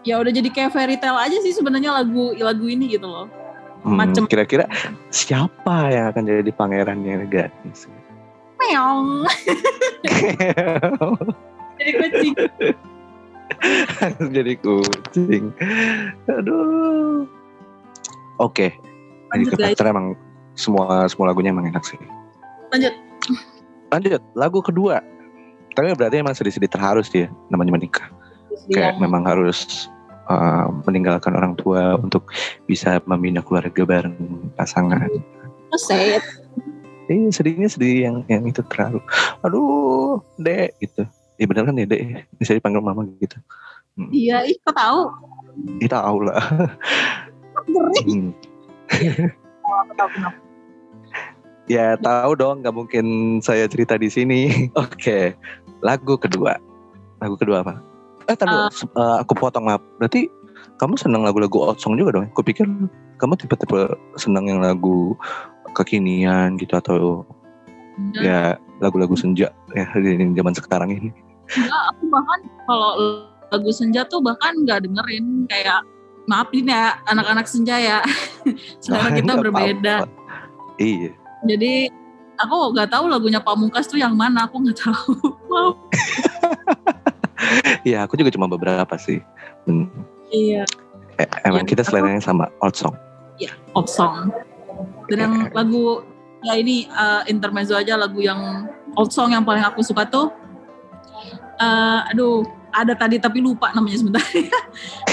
ya 0.06 0.22
udah 0.22 0.32
jadi 0.32 0.48
kayak 0.48 0.70
fairy 0.72 0.96
tale 0.96 1.18
aja 1.18 1.36
sih 1.42 1.52
sebenarnya 1.52 1.90
lagu 2.00 2.32
lagu 2.38 2.64
ini 2.70 2.88
gitu 2.94 3.04
loh. 3.10 3.26
Hmm, 3.84 4.00
Macem. 4.00 4.24
Kira-kira 4.24 4.64
siapa 5.12 5.92
yang 5.92 6.08
akan 6.14 6.22
jadi 6.24 6.50
pangerannya 6.54 7.26
gadis? 7.28 7.90
Meong. 8.64 9.08
jadi 11.78 11.90
kucing. 12.00 12.34
jadi 14.32 14.52
kucing. 14.60 15.44
Aduh. 16.28 17.28
Oke. 18.40 18.74
Jadi 19.34 19.44
Lanjut 19.44 19.52
guys. 19.58 19.76
Carpenter 19.76 19.86
emang 19.90 20.06
semua 20.54 21.06
semua 21.10 21.34
lagunya 21.34 21.50
emang 21.50 21.68
enak 21.68 21.84
sih. 21.84 21.98
Lanjut. 22.72 22.94
Lanjut, 23.92 24.22
lagu 24.34 24.58
kedua. 24.64 25.02
Tapi 25.74 25.90
berarti 25.98 26.22
emang 26.22 26.34
sedih-sedih 26.34 26.70
terharu 26.70 27.02
sih 27.02 27.26
ya, 27.26 27.28
namanya 27.50 27.74
menikah. 27.74 28.06
Kayak 28.70 29.02
memang 29.02 29.26
harus 29.26 29.90
uh, 30.30 30.70
meninggalkan 30.86 31.34
orang 31.34 31.58
tua 31.58 31.98
untuk 31.98 32.30
bisa 32.70 33.02
membina 33.10 33.42
keluarga 33.42 33.82
bareng 33.82 34.14
pasangan. 34.54 35.10
Set. 35.74 36.22
Iya 37.04 37.28
sedihnya 37.32 37.68
sedih 37.68 37.96
yang 38.08 38.16
yang 38.28 38.42
itu 38.48 38.64
terharu. 38.64 39.00
Aduh, 39.44 40.24
dek 40.40 40.76
gitu. 40.80 41.04
Iya 41.36 41.46
bener 41.50 41.64
kan 41.68 41.76
ya 41.76 41.86
dek, 41.86 42.00
bisa 42.38 42.56
dipanggil 42.56 42.80
mama 42.80 43.04
gitu. 43.20 43.36
Iya, 44.10 44.42
ih 44.48 44.58
kok 44.64 44.74
tahu? 44.74 45.00
Kita 45.78 46.02
tahu 46.02 46.18
lah. 46.26 46.42
Hmm. 48.04 48.34
Ya 51.64 51.96
tahu 51.96 52.36
dong, 52.36 52.60
nggak 52.60 52.76
mungkin 52.76 53.06
saya 53.40 53.64
cerita 53.64 53.96
di 53.96 54.12
sini. 54.12 54.52
Oke, 54.76 55.32
lagu 55.80 56.20
kedua. 56.20 56.60
Lagu 57.24 57.40
kedua 57.40 57.64
apa? 57.64 57.80
Eh, 58.28 58.36
tadi 58.36 58.52
Uh, 58.52 59.16
aku 59.24 59.32
potong 59.32 59.64
maaf. 59.64 59.80
Berarti 59.96 60.28
kamu 60.76 61.00
senang 61.00 61.24
lagu-lagu 61.24 61.56
old 61.56 61.80
song 61.80 61.96
juga 61.96 62.20
dong? 62.20 62.28
Aku 62.36 62.44
pikir 62.44 62.68
kamu 63.16 63.32
tipe-tipe 63.40 63.96
senang 64.20 64.44
yang 64.44 64.60
lagu 64.60 65.16
kekinian 65.74 66.54
gitu 66.56 66.78
atau 66.78 67.26
Enggak. 67.98 68.22
ya 68.22 68.40
lagu-lagu 68.78 69.14
senja 69.14 69.50
ya 69.74 69.86
di 69.94 70.18
zaman 70.34 70.54
sekarang 70.54 70.90
ini. 70.90 71.10
Enggak, 71.50 71.82
aku 71.94 72.02
bahkan 72.08 72.40
kalau 72.64 72.90
lagu 73.50 73.70
senja 73.70 74.02
tuh 74.06 74.18
bahkan 74.18 74.54
nggak 74.64 74.82
dengerin 74.86 75.46
kayak 75.46 75.82
maafin 76.24 76.66
ya 76.66 76.96
anak-anak 77.06 77.44
senja 77.44 77.76
ya 77.76 77.98
selera 78.82 79.12
kita 79.12 79.28
Nggak 79.28 79.42
berbeda. 79.44 79.96
Iya. 80.80 81.12
jadi 81.46 81.86
aku 82.34 82.74
nggak 82.74 82.90
tahu 82.90 83.06
lagunya 83.06 83.38
Pamungkas 83.38 83.86
tuh 83.86 84.00
yang 84.00 84.16
mana 84.18 84.48
aku 84.48 84.58
nggak 84.58 84.78
tahu 84.80 85.12
Maaf. 85.52 85.76
Iya, 87.84 88.08
aku 88.08 88.16
juga 88.16 88.32
cuma 88.32 88.48
beberapa 88.48 88.96
sih. 88.96 89.20
Hmm. 89.68 89.86
iya 90.32 90.64
Eh, 91.14 91.28
emang 91.46 91.62
Ya, 91.62 91.76
kita 91.76 91.84
seleranya 91.86 92.18
sama 92.18 92.48
old 92.58 92.74
song. 92.74 92.96
pop 93.70 93.84
song 93.86 94.32
dan 95.10 95.18
yang 95.18 95.34
lagu 95.52 96.04
ya 96.44 96.54
ini 96.56 96.88
eh, 96.88 97.22
intermezzo 97.32 97.76
aja 97.76 97.96
lagu 97.96 98.20
yang 98.20 98.68
old 98.94 99.10
song 99.10 99.32
yang 99.32 99.44
paling 99.44 99.64
aku 99.64 99.80
suka 99.80 100.04
tuh 100.08 100.28
eh, 101.60 102.00
aduh 102.12 102.44
ada 102.74 102.92
tadi 102.98 103.22
tapi 103.22 103.38
lupa 103.38 103.70
namanya 103.70 103.98
sebentar 104.02 104.24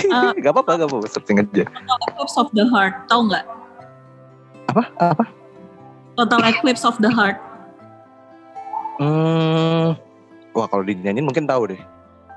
Eh, 0.02 0.34
gak 0.42 0.58
apa-apa, 0.58 0.82
gak 0.82 0.90
apa-apa. 0.90 1.08
Searching 1.14 1.38
aja. 1.46 1.62
Eclipse 2.10 2.34
of 2.34 2.50
the 2.58 2.66
Heart 2.66 3.06
tahu 3.06 3.30
nggak 3.30 3.46
Apa? 4.74 4.84
Apa? 4.98 5.30
Total 6.18 6.42
Eclipse 6.50 6.82
of 6.82 6.98
the 6.98 7.14
Heart 7.14 7.38
Hmm. 9.02 9.98
Wah, 10.54 10.68
kalau 10.70 10.86
dinyanyiin 10.86 11.26
mungkin 11.26 11.50
tahu 11.50 11.74
deh. 11.74 11.82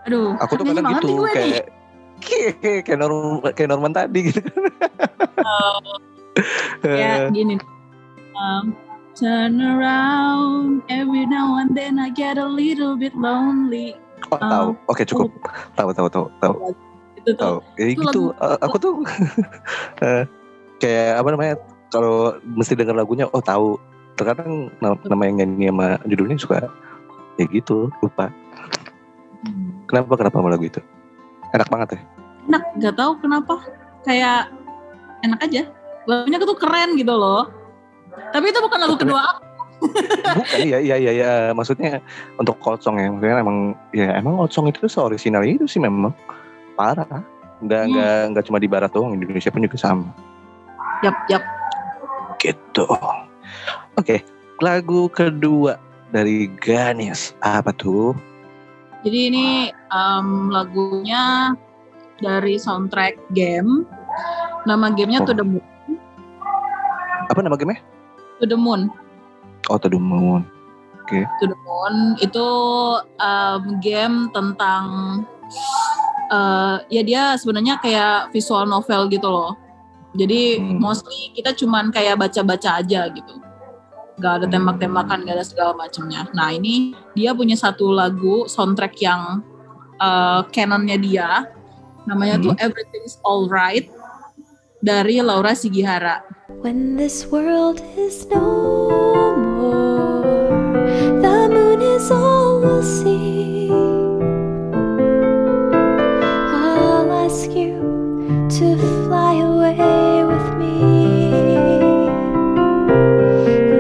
aduh 0.09 0.33
Aku 0.41 0.57
tuh 0.57 0.65
kadang 0.65 0.97
gitu 0.97 1.25
kayak 1.29 1.69
kayak 2.25 2.85
kayak 2.89 2.99
Norman, 3.01 3.53
kayak 3.53 3.69
Norman 3.69 3.93
tadi 3.93 4.33
gitu. 4.33 4.41
Kayak 6.83 7.31
gini 7.33 7.57
um, 8.35 8.75
Turn 9.15 9.63
around 9.63 10.83
every 10.91 11.23
now 11.31 11.55
and 11.63 11.71
then 11.71 12.03
I 12.03 12.11
get 12.11 12.35
a 12.35 12.51
little 12.51 12.99
bit 12.99 13.15
lonely. 13.15 13.95
Oh, 14.35 14.43
tahu. 14.43 14.69
Oke, 14.91 15.07
cukup. 15.07 15.31
Tahu, 15.79 15.95
tahu, 15.95 16.09
tahu, 16.11 16.27
tahu. 16.43 16.75
Itu 17.15 17.31
Tahu. 17.39 17.63
Ya 17.79 17.95
itu 17.95 18.03
gitu. 18.03 18.35
Eh, 18.35 18.59
aku 18.59 18.77
tuh 18.83 19.07
eh, 20.03 20.27
kayak 20.83 21.23
apa 21.23 21.29
namanya? 21.31 21.55
Kalau 21.95 22.43
mesti 22.43 22.75
denger 22.75 22.99
lagunya, 22.99 23.31
oh 23.31 23.39
tahu. 23.39 23.79
Terkadang 24.19 24.75
na- 24.83 24.99
nama 25.07 25.23
yang 25.31 25.47
nyanyi 25.47 25.71
sama 25.71 25.87
judulnya 26.11 26.35
suka 26.35 26.67
ya 27.39 27.47
gitu, 27.55 27.95
lupa. 28.03 28.35
hmm, 29.47 29.87
Kenapa 29.87 30.19
kenapa 30.19 30.43
sama 30.43 30.51
lagu 30.51 30.67
itu? 30.67 30.83
Enak 31.55 31.71
banget 31.71 31.89
ya. 31.95 32.01
enak, 32.51 32.63
nggak 32.83 32.95
tahu 32.99 33.13
kenapa. 33.23 33.55
Kayak 34.03 34.51
enak 35.23 35.39
aja. 35.39 35.63
Lagunya 36.05 36.39
tuh 36.41 36.59
keren 36.59 36.97
gitu 36.97 37.15
loh. 37.15 37.49
Tapi 38.31 38.51
itu 38.51 38.61
bukan 38.63 38.79
lagu 38.79 38.97
kedua 39.01 39.21
aku. 39.25 39.43
Bukan, 40.39 40.59
iya 40.65 40.79
iya 40.81 40.97
iya 40.97 41.13
iya. 41.13 41.33
Maksudnya 41.53 42.01
untuk 42.41 42.57
Cold 42.63 42.81
Song 42.81 42.97
ya, 42.97 43.11
maksudnya 43.11 43.43
emang 43.43 43.59
ya 43.93 44.17
emang 44.17 44.39
Cold 44.39 44.53
Song 44.55 44.67
itu 44.71 44.87
seoriginal 44.87 45.43
itu 45.45 45.67
sih 45.69 45.83
memang 45.83 46.15
parah. 46.79 47.25
Nggak 47.61 47.83
Hmm. 47.85 47.93
nggak 47.93 48.21
nggak 48.33 48.45
cuma 48.49 48.59
di 48.63 48.69
Barat 48.71 48.91
doang, 48.93 49.17
Indonesia 49.17 49.51
pun 49.51 49.65
juga 49.65 49.77
sama. 49.81 50.09
Yap, 51.03 51.17
yap. 51.29 51.43
Gitu. 52.41 52.87
Oke, 53.99 54.25
lagu 54.61 55.09
kedua 55.13 55.77
dari 56.13 56.49
Ganes 56.61 57.35
apa 57.43 57.73
tuh? 57.75 58.15
Jadi 59.05 59.19
ini 59.29 59.47
em, 59.93 60.49
lagunya 60.49 61.53
dari 62.23 62.57
soundtrack 62.57 63.21
game. 63.37 63.85
Nama 64.65 64.97
gamenya 64.97 65.21
Oh. 65.25 65.29
To 65.29 65.35
the 65.37 65.45
Moon. 65.45 65.65
Apa 67.31 67.41
nama 67.41 67.57
gamenya? 67.57 67.81
To 68.41 68.45
the 68.45 68.59
Moon. 68.59 68.91
Oh, 69.71 69.79
To 69.81 69.89
the 69.89 69.97
Moon. 70.01 70.45
To 71.09 71.45
the 71.45 71.59
Moon 71.69 71.95
itu 72.17 72.47
em, 73.21 73.63
game 73.85 74.33
tentang 74.33 74.85
eh, 76.33 76.77
ya 76.89 77.03
dia 77.05 77.23
sebenarnya 77.37 77.77
kayak 77.79 78.33
visual 78.33 78.65
novel 78.65 79.09
gitu 79.13 79.29
loh. 79.29 79.53
Jadi 80.15 80.57
Hmm. 80.63 80.79
mostly 80.81 81.35
kita 81.35 81.53
cuman 81.53 81.91
kayak 81.93 82.17
baca-baca 82.17 82.81
aja 82.81 83.11
gitu. 83.13 83.35
Gak 84.23 84.41
ada 84.41 84.47
tembak-tembakan, 84.47 85.27
gak 85.27 85.37
ada 85.43 85.45
segala 85.45 85.75
macamnya. 85.75 86.25
Nah 86.33 86.55
ini 86.55 86.95
dia 87.19 87.35
punya 87.35 87.59
satu 87.59 87.91
lagu 87.93 88.47
soundtrack 88.49 88.95
yang 89.03 89.43
eh, 90.01 90.41
canonnya 90.51 90.97
dia, 90.99 91.29
namanya 92.09 92.41
tuh 92.41 92.55
Everything's 92.59 93.21
Alright 93.23 93.87
dari 94.85 95.25
Laura 95.25 95.57
Sigihara. 95.57 96.21
When 96.61 97.01
this 97.01 97.25
world 97.33 97.81
is 97.97 98.29
no 98.29 99.33
more, 99.33 100.53
the 101.25 101.49
moon 101.49 101.81
is 101.81 102.13
all 102.13 102.61
we'll 102.61 102.85
see. 102.85 103.73
I'll 106.53 107.09
ask 107.25 107.49
you 107.49 107.81
to 108.61 108.77
fly 109.09 109.41
away 109.41 110.21
with 110.29 110.49
me 110.61 110.77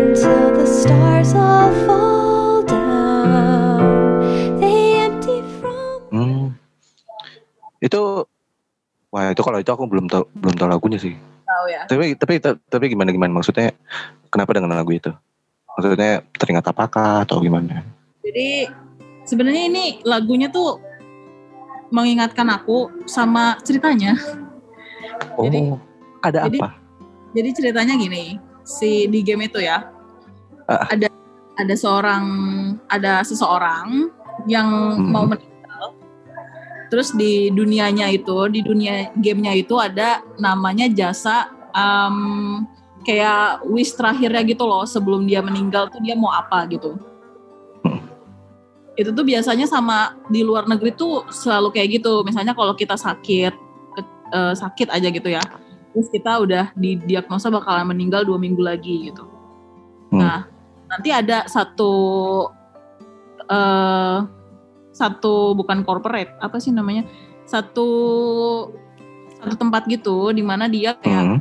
until 0.08 0.56
the 0.56 0.64
stars 0.64 1.36
all 1.36 1.68
fall 1.84 2.64
down. 2.64 4.56
They 4.56 5.04
empty 5.04 5.44
from 5.60 6.08
Hmm. 6.08 6.56
Itu 7.84 8.24
Wah, 9.14 9.30
itu 9.30 9.46
kalau 9.46 9.62
itu 9.62 9.70
aku 9.70 9.86
belum 9.86 10.10
tahu 10.10 10.26
belum 10.34 10.54
tahu 10.58 10.66
lagunya 10.66 10.98
sih. 10.98 11.14
Tahu 11.46 11.64
ya? 11.70 11.86
Tapi 11.86 12.18
tapi 12.18 12.42
tapi 12.42 12.84
gimana 12.90 13.14
gimana 13.14 13.30
maksudnya 13.30 13.70
kenapa 14.26 14.58
dengan 14.58 14.74
lagu 14.74 14.90
itu? 14.90 15.14
Maksudnya 15.70 16.26
teringat 16.34 16.66
apakah 16.66 17.22
atau 17.22 17.38
gimana? 17.38 17.86
Jadi 18.26 18.66
sebenarnya 19.22 19.70
ini 19.70 19.84
lagunya 20.02 20.50
tuh 20.50 20.82
mengingatkan 21.94 22.50
aku 22.50 22.90
sama 23.06 23.54
ceritanya. 23.62 24.18
Oh, 25.38 25.46
Jadi- 25.46 25.78
ada 26.26 26.50
jadi- 26.50 26.58
apa? 26.58 26.74
Jadi 27.34 27.48
ceritanya 27.54 27.94
gini, 27.94 28.38
si 28.66 29.06
di 29.06 29.22
game 29.22 29.46
itu 29.46 29.62
ya 29.62 29.82
Ah. 30.66 30.90
ada 30.90 31.06
ada 31.54 31.74
seorang 31.78 32.24
ada 32.90 33.22
seseorang 33.22 34.10
yang 34.50 34.98
Hmm. 34.98 35.10
mau. 35.14 35.24
Terus 36.94 37.10
di 37.10 37.50
dunianya 37.50 38.06
itu, 38.14 38.38
di 38.54 38.62
dunia 38.62 39.10
gamenya 39.18 39.50
itu 39.58 39.74
ada 39.74 40.22
namanya 40.38 40.86
jasa 40.86 41.50
em, 41.74 42.62
kayak 43.02 43.66
wish 43.66 43.98
terakhirnya 43.98 44.46
gitu 44.46 44.62
loh 44.62 44.86
sebelum 44.86 45.26
dia 45.26 45.42
meninggal 45.42 45.90
tuh 45.90 45.98
dia 45.98 46.14
mau 46.14 46.30
apa 46.30 46.62
gitu. 46.70 46.94
Itu 48.94 49.10
tuh 49.10 49.26
biasanya 49.26 49.66
sama 49.66 50.14
di 50.30 50.46
luar 50.46 50.70
negeri 50.70 50.94
tuh 50.94 51.26
selalu 51.34 51.74
kayak 51.74 51.98
gitu. 51.98 52.22
Misalnya 52.22 52.54
kalau 52.54 52.78
kita 52.78 52.94
sakit, 52.94 53.50
ke- 53.98 54.14
eh, 54.30 54.54
sakit 54.54 54.86
aja 54.94 55.10
gitu 55.10 55.26
ya 55.34 55.42
terus 55.94 56.10
kita 56.10 56.42
udah 56.42 56.74
didiagnosa 56.74 57.54
bakalan 57.54 57.94
meninggal 57.94 58.26
dua 58.26 58.34
minggu 58.34 58.58
lagi 58.58 59.14
gitu. 59.14 59.22
Hmm. 60.10 60.18
Nah, 60.18 60.40
nanti 60.90 61.14
ada 61.14 61.46
satu 61.46 61.94
eh 63.46 64.18
satu 64.94 65.58
bukan 65.58 65.82
corporate 65.82 66.30
apa 66.38 66.62
sih 66.62 66.70
namanya 66.70 67.02
satu 67.44 67.88
satu 69.42 69.54
tempat 69.58 69.90
gitu 69.90 70.30
di 70.30 70.40
mana 70.40 70.70
dia 70.70 70.94
kayak 70.96 71.12
Hmm. 71.18 71.38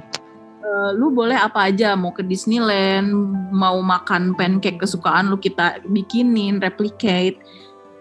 eh, 0.66 0.90
lu 0.98 1.14
boleh 1.14 1.38
apa 1.38 1.70
aja 1.70 1.94
mau 1.94 2.10
ke 2.10 2.26
Disneyland 2.26 3.14
mau 3.54 3.78
makan 3.80 4.34
pancake 4.34 4.82
kesukaan 4.82 5.30
lu 5.30 5.38
kita 5.38 5.80
bikinin 5.86 6.58
replicate 6.58 7.38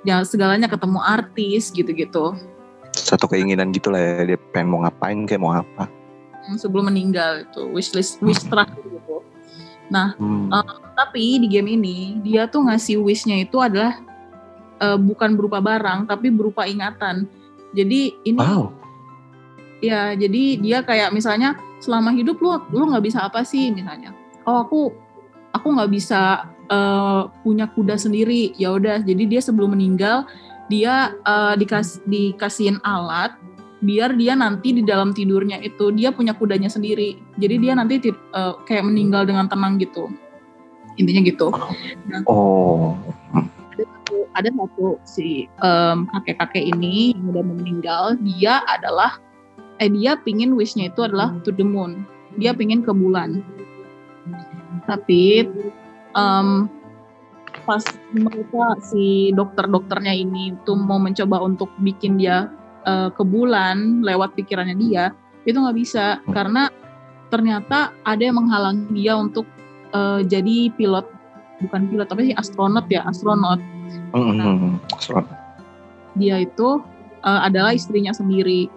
ya 0.03 0.25
segalanya 0.25 0.67
ketemu 0.67 0.99
artis 0.99 1.71
gitu-gitu 1.71 2.35
Satu 2.93 3.25
keinginan 3.25 3.73
gitu 3.73 3.89
lah 3.89 4.01
ya 4.01 4.35
dia 4.35 4.39
pengen 4.53 4.69
mau 4.69 4.85
ngapain 4.85 5.25
kayak 5.25 5.41
mau 5.41 5.57
apa. 5.57 5.89
Hmm, 6.45 6.61
sebelum 6.61 6.93
meninggal 6.93 7.49
itu 7.49 7.65
wishlist 7.73 8.21
wish 8.21 8.45
terakhir 8.45 8.85
gitu. 8.85 9.25
Hmm. 9.93 10.53
Eh, 10.53 10.65
Tapi 10.93 11.41
di 11.41 11.49
game 11.49 11.73
ini 11.73 12.21
dia 12.21 12.45
tuh 12.49 12.69
ngasih 12.69 13.01
wishnya 13.01 13.49
itu 13.49 13.57
adalah 13.65 13.97
eh, 14.83 14.99
bukan 14.99 15.39
berupa 15.39 15.63
barang 15.63 16.11
tapi 16.11 16.35
berupa 16.35 16.67
ingatan. 16.67 17.31
Jadi 17.73 18.19
ini 18.27 18.37
wow. 18.37 18.69
ya 19.81 20.13
jadi 20.13 20.43
dia 20.61 20.79
kayak 20.85 21.15
misalnya 21.15 21.57
selama 21.81 22.13
hidup 22.13 22.37
lu 22.43 22.59
lu 22.75 22.91
nggak 22.91 23.07
bisa 23.07 23.25
apa 23.25 23.47
sih 23.47 23.71
misalnya. 23.71 24.13
Oh 24.45 24.67
aku 24.67 24.91
aku 25.55 25.67
nggak 25.73 25.91
bisa 25.95 26.51
eh, 26.67 27.23
punya 27.47 27.71
kuda 27.71 27.97
sendiri. 27.97 28.53
Ya 28.59 28.75
udah 28.75 29.01
jadi 29.01 29.25
dia 29.25 29.41
sebelum 29.41 29.79
meninggal 29.79 30.27
dia 30.67 31.15
eh, 31.15 31.55
dikas 31.57 32.03
dikasihin 32.05 32.83
alat 32.83 33.39
biar 33.83 34.15
dia 34.15 34.39
nanti 34.39 34.71
di 34.71 34.87
dalam 34.87 35.11
tidurnya 35.11 35.59
itu 35.59 35.91
dia 35.91 36.15
punya 36.15 36.39
kudanya 36.39 36.71
sendiri. 36.71 37.19
Jadi 37.35 37.55
dia 37.59 37.73
nanti 37.75 37.99
ti- 37.99 38.15
eh, 38.15 38.55
kayak 38.69 38.87
meninggal 38.87 39.27
dengan 39.27 39.51
tenang 39.51 39.81
gitu. 39.81 40.07
Intinya 41.01 41.21
gitu. 41.25 41.49
Oh. 42.29 42.95
Ada 44.33 44.49
satu 44.53 44.97
si 45.05 45.47
em, 45.61 46.09
kakek-kakek 46.09 46.73
ini 46.73 47.13
yang 47.17 47.33
udah 47.37 47.45
meninggal 47.45 48.05
dia 48.25 48.65
adalah 48.69 49.21
eh 49.81 49.91
dia 49.91 50.17
pingin 50.21 50.57
wishnya 50.57 50.89
itu 50.89 51.05
adalah 51.05 51.35
to 51.45 51.53
the 51.53 51.65
moon. 51.65 52.05
Dia 52.41 52.57
pingin 52.57 52.81
ke 52.81 52.93
bulan. 52.93 53.45
Tapi 54.89 55.45
em, 56.17 56.49
pas 57.69 57.85
mereka 58.17 58.81
si 58.81 59.31
dokter-dokternya 59.37 60.15
ini 60.17 60.57
tuh 60.65 60.77
mau 60.77 60.97
mencoba 60.97 61.45
untuk 61.45 61.69
bikin 61.85 62.17
dia 62.17 62.49
eh, 62.89 63.11
ke 63.13 63.23
bulan 63.23 64.01
lewat 64.01 64.33
pikirannya 64.37 64.77
dia 64.81 65.05
itu 65.45 65.57
nggak 65.57 65.77
bisa. 65.77 66.21
Karena 66.33 66.73
ternyata 67.29 67.93
ada 68.05 68.23
yang 68.23 68.41
menghalangi 68.41 68.89
dia 68.97 69.13
untuk 69.19 69.45
eh, 69.93 70.21
jadi 70.25 70.73
pilot. 70.73 71.05
Bukan 71.63 71.95
pilot 71.95 72.09
tapi 72.11 72.35
astronot 72.35 72.91
ya 72.91 73.07
astronot 73.07 73.72
Hmm, 74.13 74.37
hmm, 74.37 74.57
hmm. 74.59 74.75
Seru. 74.99 75.23
dia 76.13 76.37
itu 76.41 76.81
eh, 77.25 77.41
adalah 77.49 77.73
istrinya 77.73 78.13
sendiri 78.13 78.69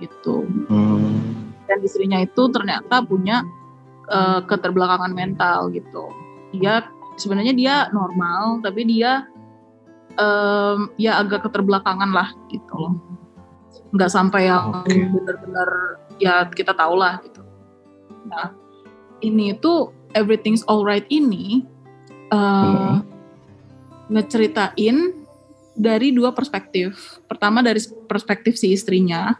gitu 0.00 0.44
Hmm. 0.68 1.52
dan 1.70 1.78
istrinya 1.80 2.18
itu 2.20 2.48
ternyata 2.50 3.04
punya 3.04 3.44
eh, 4.08 4.40
keterbelakangan 4.44 5.12
mental 5.12 5.68
gitu 5.72 6.08
dia 6.52 6.84
sebenarnya 7.14 7.54
dia 7.54 7.74
normal 7.90 8.58
tapi 8.60 8.82
dia 8.86 9.26
em, 10.14 10.90
ya 10.98 11.18
agak 11.22 11.46
keterbelakangan 11.46 12.10
lah 12.10 12.30
gitu 12.50 12.74
loh 12.74 12.94
nggak 13.94 14.10
sampai 14.10 14.50
yang 14.50 14.70
Oke. 14.82 15.10
benar-benar 15.10 15.70
ya 16.18 16.46
kita 16.50 16.74
tahu 16.74 16.98
lah 16.98 17.18
gitu 17.22 17.42
nah 18.26 18.50
ini 19.22 19.54
tuh 19.58 19.90
everything's 20.14 20.66
alright 20.66 21.06
ini 21.10 21.62
eh, 22.30 22.38
Hmm. 22.38 23.02
Ngeceritain 24.10 25.12
dari 25.74 26.14
dua 26.14 26.30
perspektif. 26.30 27.18
Pertama 27.26 27.60
dari 27.60 27.82
perspektif 28.06 28.54
si 28.54 28.70
istrinya, 28.72 29.34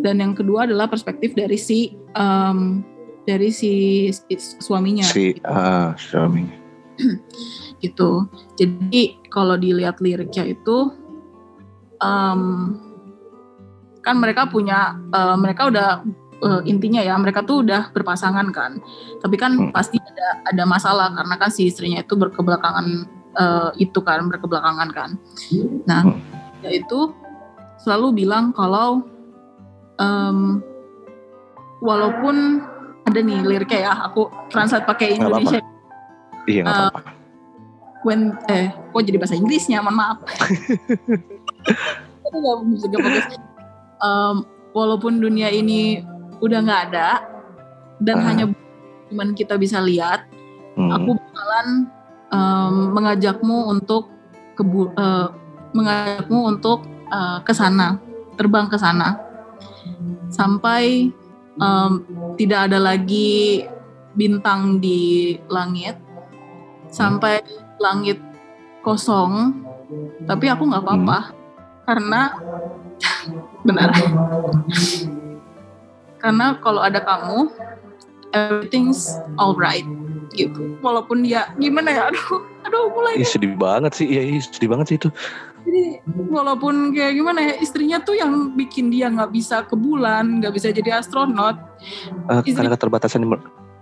dan 0.00 0.20
yang 0.20 0.32
kedua 0.36 0.64
adalah 0.68 0.88
perspektif 0.88 1.32
dari 1.36 1.56
si 1.60 1.92
em, 2.16 2.84
dari 3.26 3.50
si, 3.50 4.06
si 4.12 4.34
suaminya 4.62 5.02
si 5.04 5.34
gitu. 5.34 5.44
ah, 5.44 5.92
suaminya. 5.98 6.56
gitu. 7.84 8.24
Jadi 8.56 9.20
kalau 9.28 9.58
dilihat 9.60 10.00
liriknya 10.00 10.48
itu 10.56 10.94
em, 12.00 12.40
kan 14.00 14.16
mereka 14.22 14.46
punya 14.46 14.94
eh, 15.10 15.36
mereka 15.36 15.68
udah 15.68 15.88
eh, 16.40 16.60
intinya 16.70 17.02
ya 17.02 17.18
mereka 17.18 17.42
tuh 17.44 17.66
udah 17.66 17.90
berpasangan 17.92 18.48
kan. 18.54 18.78
Tapi 19.20 19.36
kan 19.36 19.52
Hmm. 19.58 19.72
pasti 19.74 19.98
ada 20.00 20.28
ada 20.48 20.64
masalah 20.64 21.08
karena 21.12 21.34
kan 21.36 21.50
si 21.52 21.68
istrinya 21.68 22.00
itu 22.00 22.14
berkebelakangan 22.16 23.15
eh, 23.36 23.70
itu 23.78 23.98
kan 24.00 24.26
berkebelakangan 24.26 24.88
kan. 24.90 25.10
Nah, 25.84 26.02
Hmm. 26.02 26.20
dia 26.58 26.72
itu 26.74 27.12
selalu 27.78 28.24
bilang 28.24 28.50
kalau 28.50 29.04
em, 29.96 30.60
walaupun 31.78 32.60
ada 33.02 33.18
nih 33.18 33.40
liriknya 33.40 33.80
ya, 33.82 33.94
aku 34.02 34.26
translate 34.48 34.84
pakai 34.84 35.14
Nggak 35.14 35.22
apa-apa. 35.22 35.38
Indonesia 35.38 35.60
Iya 36.46 36.62
Ah. 36.62 36.88
apa-apa. 36.88 37.00
when 38.02 38.20
eh 38.46 38.70
kok 38.70 39.02
jadi 39.02 39.18
bahasa 39.18 39.34
Inggrisnya 39.34 39.82
mohon 39.82 39.98
maaf 39.98 40.22
itu 42.22 42.36
gak 42.36 42.56
bisa 42.64 42.86
gak 42.86 43.02
bagus 43.02 43.26
Em, 43.96 44.36
walaupun 44.70 45.16
dunia 45.16 45.48
ini 45.48 46.04
udah 46.38 46.60
nggak 46.60 46.82
ada 46.86 47.24
dan 47.98 48.16
Ah. 48.16 48.24
hanya 48.28 48.44
cuman 49.08 49.32
kita 49.32 49.56
bisa 49.56 49.80
lihat 49.80 50.22
Hmm. 50.74 50.92
aku 50.92 51.16
bakalan 51.16 51.88
em, 52.36 52.74
mengajakmu 52.92 53.72
untuk 53.72 54.12
kebu 54.56 54.92
eh, 54.92 55.28
mengajakmu 55.72 56.38
untuk 56.52 56.84
eh, 57.08 57.38
ke 57.40 57.52
sana 57.56 57.96
terbang 58.36 58.68
ke 58.68 58.76
sana. 58.76 59.16
Sampai 60.28 61.08
em, 61.56 61.92
tidak 62.36 62.68
ada 62.70 62.78
lagi 62.78 63.64
bintang 64.16 64.80
di 64.80 65.36
langit 65.48 65.96
sampai 66.92 67.40
langit 67.80 68.20
kosong. 68.84 69.64
Tapi 70.26 70.46
aku 70.50 70.62
nggak 70.68 70.84
apa-apa 70.84 71.18
karena 71.88 72.20
benar. 73.66 73.90
Karena 76.16 76.58
kalau 76.58 76.82
ada 76.82 76.98
kamu 76.98 77.52
everything's 78.34 79.14
alright 79.38 79.86
gitu 80.32 80.80
walaupun 80.80 81.20
dia 81.20 81.52
gimana 81.56 81.88
ya 81.88 82.02
aduh 82.08 82.40
aduh 82.62 82.90
mulai 82.90 83.18
Ih, 83.18 83.24
sedih 83.24 83.54
banget 83.54 83.92
sih. 83.94 84.06
Ih, 84.06 84.40
sedih 84.40 84.66
banget 84.66 84.86
sih 84.88 84.96
itu. 84.96 85.08
jadi 85.66 85.98
walaupun 86.30 86.90
kayak 86.90 87.14
gimana 87.14 87.40
ya 87.42 87.54
istrinya 87.58 87.98
tuh 87.98 88.14
yang 88.14 88.54
bikin 88.54 88.86
dia 88.86 89.10
nggak 89.10 89.30
bisa 89.30 89.62
ke 89.62 89.74
bulan 89.74 90.38
nggak 90.38 90.54
bisa 90.54 90.70
jadi 90.70 90.98
astronot 90.98 91.58
Eh, 92.26 92.40
Istri- 92.40 92.54
karena 92.56 92.70
keterbatasan 92.72 93.22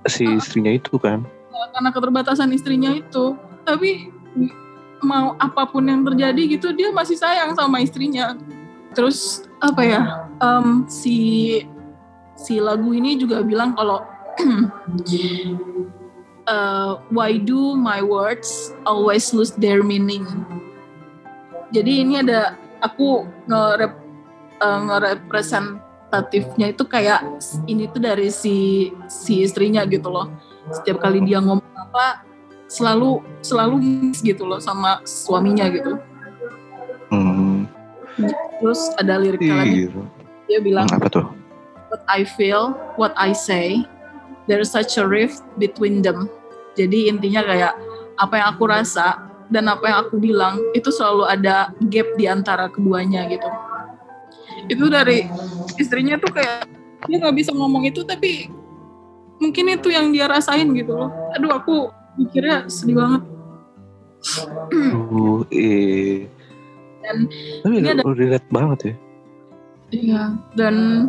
si 0.04 0.24
istrinya 0.35 0.68
itu 0.70 0.96
kan. 0.96 1.24
karena 1.72 1.90
keterbatasan 1.90 2.48
istrinya 2.50 2.90
itu 2.90 3.37
tapi 3.62 4.09
mau 5.00 5.37
apa 5.37 5.64
pun 5.64 5.85
yang 5.85 6.00
terjadi 6.02 6.57
gitu 6.57 6.72
dia 6.72 6.88
masih 6.90 7.14
sayang 7.14 7.52
sama 7.52 7.78
istrinya 7.78 8.33
terus 8.92 9.44
apa 9.59 9.80
ya 9.80 10.00
em, 10.38 10.85
si 10.87 11.16
si 12.35 12.57
lagu 12.59 12.90
ini 12.90 13.14
juga 13.14 13.40
bilang 13.40 13.72
kalau 13.72 14.00
eh, 16.46 16.92
why 17.11 17.37
do 17.37 17.74
my 17.74 18.00
words 18.00 18.72
always 18.85 19.33
lose 19.33 19.50
their 19.57 19.83
meaning 19.83 20.24
jadi 21.72 22.04
ini 22.04 22.14
ada 22.22 22.54
aku 22.78 23.26
nge 23.48 23.90
ngerepresentatifnya 24.64 26.72
itu 26.72 26.85
kayak 26.87 27.20
ini 27.66 27.90
tuh 27.90 28.00
dari 28.00 28.30
si 28.30 28.88
si 29.11 29.42
istrinya 29.42 29.83
gitu 29.85 30.09
loh 30.09 30.30
setiap 30.72 31.02
kali 31.02 31.20
dia 31.20 31.42
ngomong 31.42 31.74
apa 31.74 32.24
selalu 32.70 33.20
selalu 33.44 33.76
gitu 34.24 34.48
loh 34.48 34.59
sama 34.59 35.04
suaminya 35.04 35.68
gitu 35.68 36.00
Hmm. 37.12 37.70
terus 38.59 38.90
ada 38.98 39.20
liriknya 39.22 39.54
lagi 39.54 39.87
Iya. 39.87 40.02
dia 40.50 40.59
bilang 40.64 40.88
Apa 40.90 41.07
tuh? 41.07 41.26
what 41.92 42.02
I 42.11 42.26
feel 42.26 42.74
what 42.98 43.14
I 43.14 43.30
say 43.30 43.87
there's 44.48 44.70
such 44.72 44.96
a 45.00 45.04
rift 45.04 45.42
between 45.57 46.00
them 46.04 46.28
jadi 46.74 47.12
intinya 47.12 47.42
kayak 47.44 47.74
apa 48.18 48.35
yang 48.38 48.48
aku 48.54 48.64
rasa 48.70 49.22
dan 49.52 49.68
apa 49.68 49.85
yang 49.87 49.98
aku 50.09 50.16
bilang 50.18 50.59
itu 50.72 50.88
selalu 50.88 51.28
ada 51.28 51.70
gap 51.92 52.09
di 52.16 52.24
antara 52.26 52.70
keduanya 52.72 53.28
gitu 53.28 53.48
itu 54.70 54.85
dari 54.88 55.28
istrinya 55.76 56.16
tuh 56.16 56.33
kayak 56.33 56.64
dia 57.04 57.16
nggak 57.20 57.37
bisa 57.37 57.52
ngomong 57.52 57.85
itu 57.85 58.00
tapi 58.07 58.48
mungkin 59.37 59.76
itu 59.76 59.92
yang 59.92 60.09
dia 60.14 60.24
rasain 60.30 60.72
gitu 60.72 60.96
loh 60.96 61.11
aduh 61.37 61.52
aku 61.52 61.92
mikirnya 62.16 62.66
sedih 62.70 62.96
banget 62.98 63.22
Uh, 64.72 65.44
eh. 65.52 66.24
Dan 67.04 67.28
Tapi 67.61 67.74
ini 67.76 67.88
ada- 67.92 68.09
relate 68.09 68.48
banget 68.48 68.78
ya 68.80 68.94
iya 69.92 70.22
dan 70.57 71.07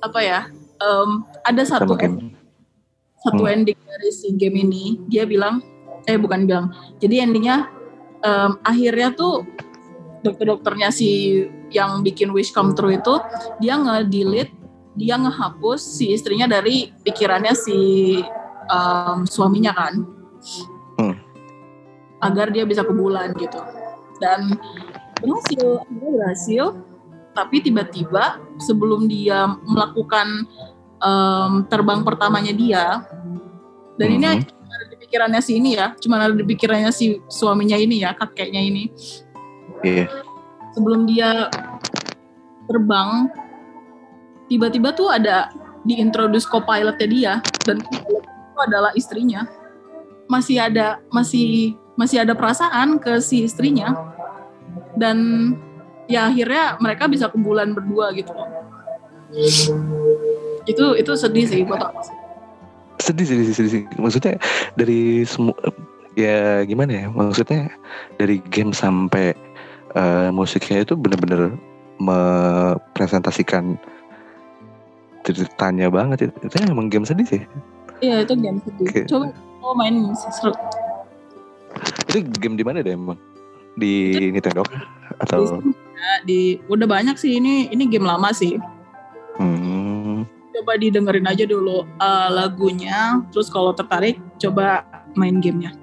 apa 0.00 0.18
ya 0.24 0.40
em, 0.80 1.22
ada 1.44 1.62
satu. 1.62 1.92
Satu 3.22 3.46
Hmm. 3.46 3.54
ending 3.54 3.78
dari 3.78 4.10
si 4.10 4.34
game 4.34 4.58
ini 4.58 4.98
dia 5.06 5.22
bilang 5.24 5.62
eh 6.10 6.18
bukan 6.18 6.44
bilang 6.46 6.74
jadi 6.98 7.22
endingnya 7.22 7.70
em, 8.22 8.58
akhirnya 8.66 9.14
tuh 9.14 9.46
dokter-dokternya 10.22 10.90
si 10.90 11.42
yang 11.70 12.02
bikin 12.02 12.30
wish 12.34 12.50
come 12.50 12.74
true 12.74 12.94
itu 12.94 13.18
dia 13.62 13.78
nge-delete 13.78 14.52
dia 14.98 15.16
ngehapus 15.16 15.80
si 15.80 16.12
istrinya 16.12 16.50
dari 16.50 16.90
pikirannya 17.06 17.54
si 17.54 17.78
em, 18.66 19.18
suaminya 19.26 19.72
kan 19.74 19.94
Hmm. 20.98 21.16
agar 22.20 22.52
dia 22.52 22.66
bisa 22.66 22.82
ke 22.84 22.92
bulan 22.92 23.32
gitu 23.38 23.56
dan 24.20 24.58
berhasil 25.22 25.80
berhasil 25.88 26.64
tapi 27.32 27.64
tiba-tiba 27.64 28.42
sebelum 28.60 29.08
dia 29.08 29.56
melakukan 29.64 30.44
em, 31.02 31.52
terbang 31.66 32.06
pertamanya 32.06 32.54
dia. 32.54 33.02
Dan 33.98 34.08
ini 34.16 34.24
Mhm. 34.24 34.46
cuma 34.48 34.72
ada 34.72 34.86
di 34.88 34.96
pikirannya 34.96 35.40
si 35.44 35.52
ini 35.60 35.76
ya 35.76 35.92
cuma 36.00 36.16
ada 36.16 36.32
di 36.32 36.44
pikirannya 36.48 36.88
si 36.94 37.20
suaminya 37.28 37.76
ini 37.76 38.00
ya 38.00 38.14
kakeknya 38.16 38.62
ini. 38.62 38.88
Iya. 39.82 40.06
sebelum 40.72 41.04
dia 41.04 41.50
terbang 42.64 43.28
tiba-tiba 44.48 44.94
tuh 44.96 45.12
ada 45.12 45.52
diintroduce 45.84 46.48
co-pilotnya 46.48 47.08
dia 47.10 47.32
dan 47.66 47.82
itu 47.82 48.14
adalah 48.56 48.94
istrinya. 48.96 49.44
Masih 50.30 50.62
ada 50.62 51.02
masih 51.12 51.76
masih 51.98 52.24
ada 52.24 52.32
perasaan 52.32 52.96
ke 52.96 53.20
si 53.20 53.44
istrinya. 53.44 53.92
Dan 54.96 55.52
ya 56.08 56.30
akhirnya 56.30 56.78
mereka 56.80 57.04
bisa 57.10 57.28
ke 57.28 57.36
bulan 57.36 57.74
berdua 57.76 58.14
gitu. 58.16 58.32
loh 58.32 58.48
itu 60.66 60.84
itu 60.98 61.12
sedih 61.18 61.44
sih 61.48 61.60
buat 61.66 61.82
aku 61.82 62.00
sih. 62.06 62.16
sedih 63.02 63.26
sedih 63.26 63.46
sedih, 63.50 63.70
sedih. 63.70 63.84
maksudnya 63.98 64.38
dari 64.78 65.26
semua 65.26 65.58
ya 66.16 66.62
gimana 66.68 66.92
ya? 66.92 67.06
Maksudnya 67.08 67.72
dari 68.20 68.38
game 68.52 68.72
sampai 68.72 69.34
eh, 69.96 70.28
musiknya 70.30 70.84
itu 70.84 70.94
bener-bener 70.96 71.56
mepresentasikan 72.02 73.78
ceritanya 75.22 75.86
banget 75.86 76.30
itu, 76.30 76.34
itu 76.50 76.54
emang 76.66 76.90
game 76.90 77.06
sedih 77.06 77.26
sih. 77.26 77.42
Iya 78.02 78.26
itu 78.26 78.34
game 78.34 78.58
sedih. 78.66 78.86
Oke. 78.90 79.02
coba 79.06 79.26
oh 79.62 79.74
main 79.78 80.10
seru. 80.14 80.52
Itu 82.10 82.26
game 82.42 82.58
di 82.58 82.64
mana 82.66 82.82
deh 82.82 82.94
emang? 82.94 83.18
Di 83.78 84.12
Nintendo 84.28 84.66
kah? 84.66 84.82
atau 85.20 85.60
di 86.26 86.58
udah 86.66 86.88
banyak 86.88 87.14
sih. 87.16 87.38
Ini 87.38 87.70
ini 87.70 87.86
game 87.86 88.04
lama 88.04 88.34
sih 88.34 88.58
coba 90.62 90.78
didengerin 90.78 91.26
aja 91.26 91.42
dulu 91.42 91.82
uh, 91.98 92.28
lagunya 92.30 93.18
terus 93.34 93.50
kalau 93.50 93.74
tertarik 93.74 94.22
coba 94.38 94.86
main 95.18 95.42
gamenya. 95.42 95.74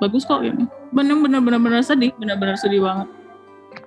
Bagus 0.00 0.24
kok 0.24 0.40
ini. 0.40 0.64
Bener 0.96 1.20
bener 1.20 1.44
bener 1.44 1.60
bener 1.60 1.84
sedih 1.84 2.08
bener 2.16 2.40
bener 2.40 2.56
sedih 2.56 2.80
banget. 2.80 3.08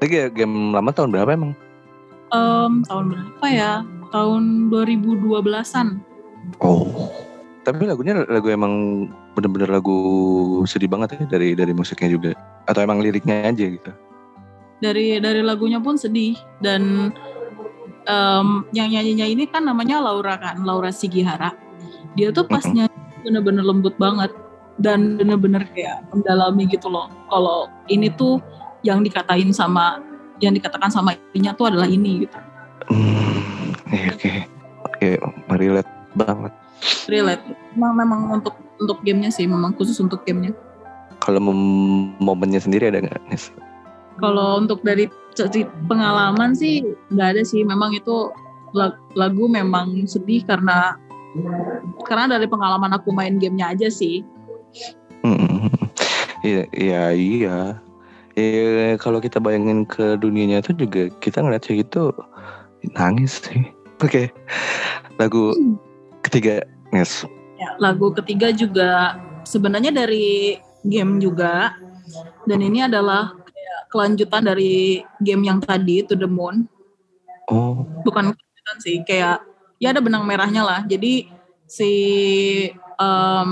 Ya 0.05 0.29
game 0.29 0.77
lama 0.77 0.93
tahun 0.93 1.09
berapa 1.09 1.33
emang? 1.33 1.57
Em, 2.29 2.85
tahun 2.85 3.05
berapa 3.17 3.47
ya? 3.49 3.81
Tahun 4.13 4.69
2012an 4.69 5.99
oh. 6.61 7.09
Tapi 7.65 7.83
lagunya 7.83 8.23
lagu 8.31 8.47
emang 8.47 9.03
bener-bener 9.35 9.67
lagu 9.67 9.97
sedih 10.63 10.87
banget 10.87 11.19
ya 11.19 11.27
dari 11.27 11.51
dari 11.51 11.75
musiknya 11.75 12.13
juga. 12.13 12.31
Atau 12.63 12.79
emang 12.85 13.03
liriknya 13.03 13.43
aja 13.43 13.65
gitu? 13.67 13.91
Dari 14.79 15.19
dari 15.19 15.43
lagunya 15.43 15.81
pun 15.83 15.99
sedih 15.99 16.39
dan 16.63 17.11
em, 18.07 18.47
yang 18.71 18.87
nyanyinya 18.89 19.27
ini 19.27 19.43
kan 19.45 19.67
namanya 19.67 19.99
Laura 19.99 20.39
kan 20.39 20.63
Laura 20.63 20.89
Sigihara 20.89 21.51
dia 22.15 22.31
tuh 22.31 22.47
pas 22.47 22.63
nyanyi 22.65 22.95
bener-bener 23.21 23.61
lembut 23.61 23.93
banget 23.99 24.31
dan 24.79 25.19
bener-bener 25.19 25.67
kayak 25.75 26.05
mendalami 26.13 26.65
gitu 26.69 26.87
loh 26.87 27.11
kalau 27.27 27.67
ini 27.91 28.07
tuh 28.13 28.39
yang 28.81 29.03
dikatain 29.03 29.51
sama 29.51 29.99
yang 30.37 30.53
dikatakan 30.53 30.87
sama 30.87 31.17
istrinya 31.17 31.51
tuh 31.53 31.69
adalah 31.73 31.89
ini 31.89 32.23
gitu 32.25 32.37
Hmm, 32.87 33.75
iya, 33.91 34.15
oke, 34.15 34.31
oke, 34.87 35.09
relate 35.59 35.91
banget. 36.15 36.53
relate. 37.11 37.43
Memang 37.75 37.93
memang 37.99 38.21
untuk 38.39 38.55
untuk 38.79 39.03
gamenya 39.03 39.27
sih, 39.27 39.43
memang 39.43 39.75
khusus 39.75 39.97
untuk 39.99 40.23
gamenya. 40.23 40.55
Kalau 41.19 41.43
momennya 42.21 42.63
sendiri 42.63 42.87
ada 42.87 43.03
nggak? 43.03 43.19
Nis? 43.27 43.51
Kalau 44.21 44.63
untuk 44.63 44.79
dari 44.87 45.11
pengalaman 45.85 46.57
sih 46.57 46.81
nggak 47.13 47.37
ada 47.37 47.43
sih. 47.45 47.61
Memang 47.61 47.93
itu 47.93 48.33
lag- 48.73 48.99
lagu 49.13 49.45
memang 49.45 49.93
sedih 50.09 50.41
karena 50.43 50.97
karena 52.09 52.37
dari 52.37 52.47
pengalaman 52.49 52.97
aku 52.97 53.13
main 53.13 53.37
gamenya 53.37 53.73
aja 53.77 53.87
sih. 53.91 54.25
Hmm. 55.21 55.69
Iya, 56.45 56.63
iya, 56.73 57.03
iya. 57.13 57.57
Eh, 58.37 58.93
kalau 59.01 59.17
kita 59.17 59.41
bayangin 59.41 59.83
ke 59.89 60.13
dunianya 60.21 60.61
itu 60.61 60.71
juga 60.77 61.09
kita 61.19 61.41
ngeliat 61.41 61.65
kayak 61.65 61.89
gitu 61.89 62.13
nangis 62.93 63.41
sih. 63.41 63.65
Oke, 64.05 64.29
lagu 65.17 65.57
ketiga, 66.21 66.61
Nes. 66.93 67.25
Ya, 67.57 67.73
lagu 67.81 68.13
ketiga 68.13 68.53
juga 68.53 69.17
sebenarnya 69.41 69.89
dari 69.89 70.61
game 70.85 71.17
juga 71.17 71.73
dan 72.45 72.59
ini 72.61 72.85
adalah 72.85 73.33
kelanjutan 73.87 74.43
dari 74.43 75.01
game 75.23 75.43
yang 75.47 75.59
tadi 75.63 76.03
To 76.07 76.15
The 76.15 76.29
Moon. 76.29 76.67
Oh, 77.47 77.87
bukan 78.03 78.35
kejutan 78.35 78.77
sih 78.83 78.99
kayak 79.07 79.39
ya 79.79 79.95
ada 79.95 80.03
benang 80.03 80.27
merahnya 80.27 80.67
lah 80.67 80.83
jadi 80.83 81.31
si 81.63 81.91
em, 82.99 83.51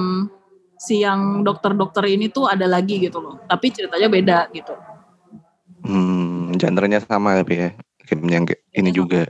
si 0.76 1.00
yang 1.00 1.48
dokter-dokter 1.48 2.04
ini 2.12 2.28
tuh 2.28 2.52
ada 2.52 2.68
lagi 2.68 3.00
gitu 3.00 3.24
loh 3.24 3.40
tapi 3.48 3.72
ceritanya 3.72 4.12
beda 4.12 4.40
gitu 4.52 4.76
hmm, 5.88 6.60
genrenya 6.60 7.00
sama 7.00 7.40
tapi 7.40 7.56
ya. 7.56 7.70
Game 8.06 8.30
yang 8.30 8.46
ini 8.70 8.94
juga. 8.94 9.26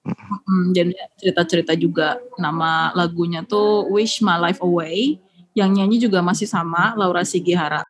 Hmm, 0.00 0.72
jadi 0.72 0.96
cerita-cerita 1.20 1.76
juga 1.76 2.16
nama 2.40 2.88
lagunya 2.96 3.44
tuh 3.44 3.84
Wish 3.92 4.24
My 4.24 4.40
Life 4.40 4.64
Away 4.64 5.20
yang 5.52 5.76
nyanyi 5.76 6.00
juga 6.00 6.24
masih 6.24 6.48
sama 6.48 6.96
Laura 6.96 7.20
Sigihara 7.20 7.84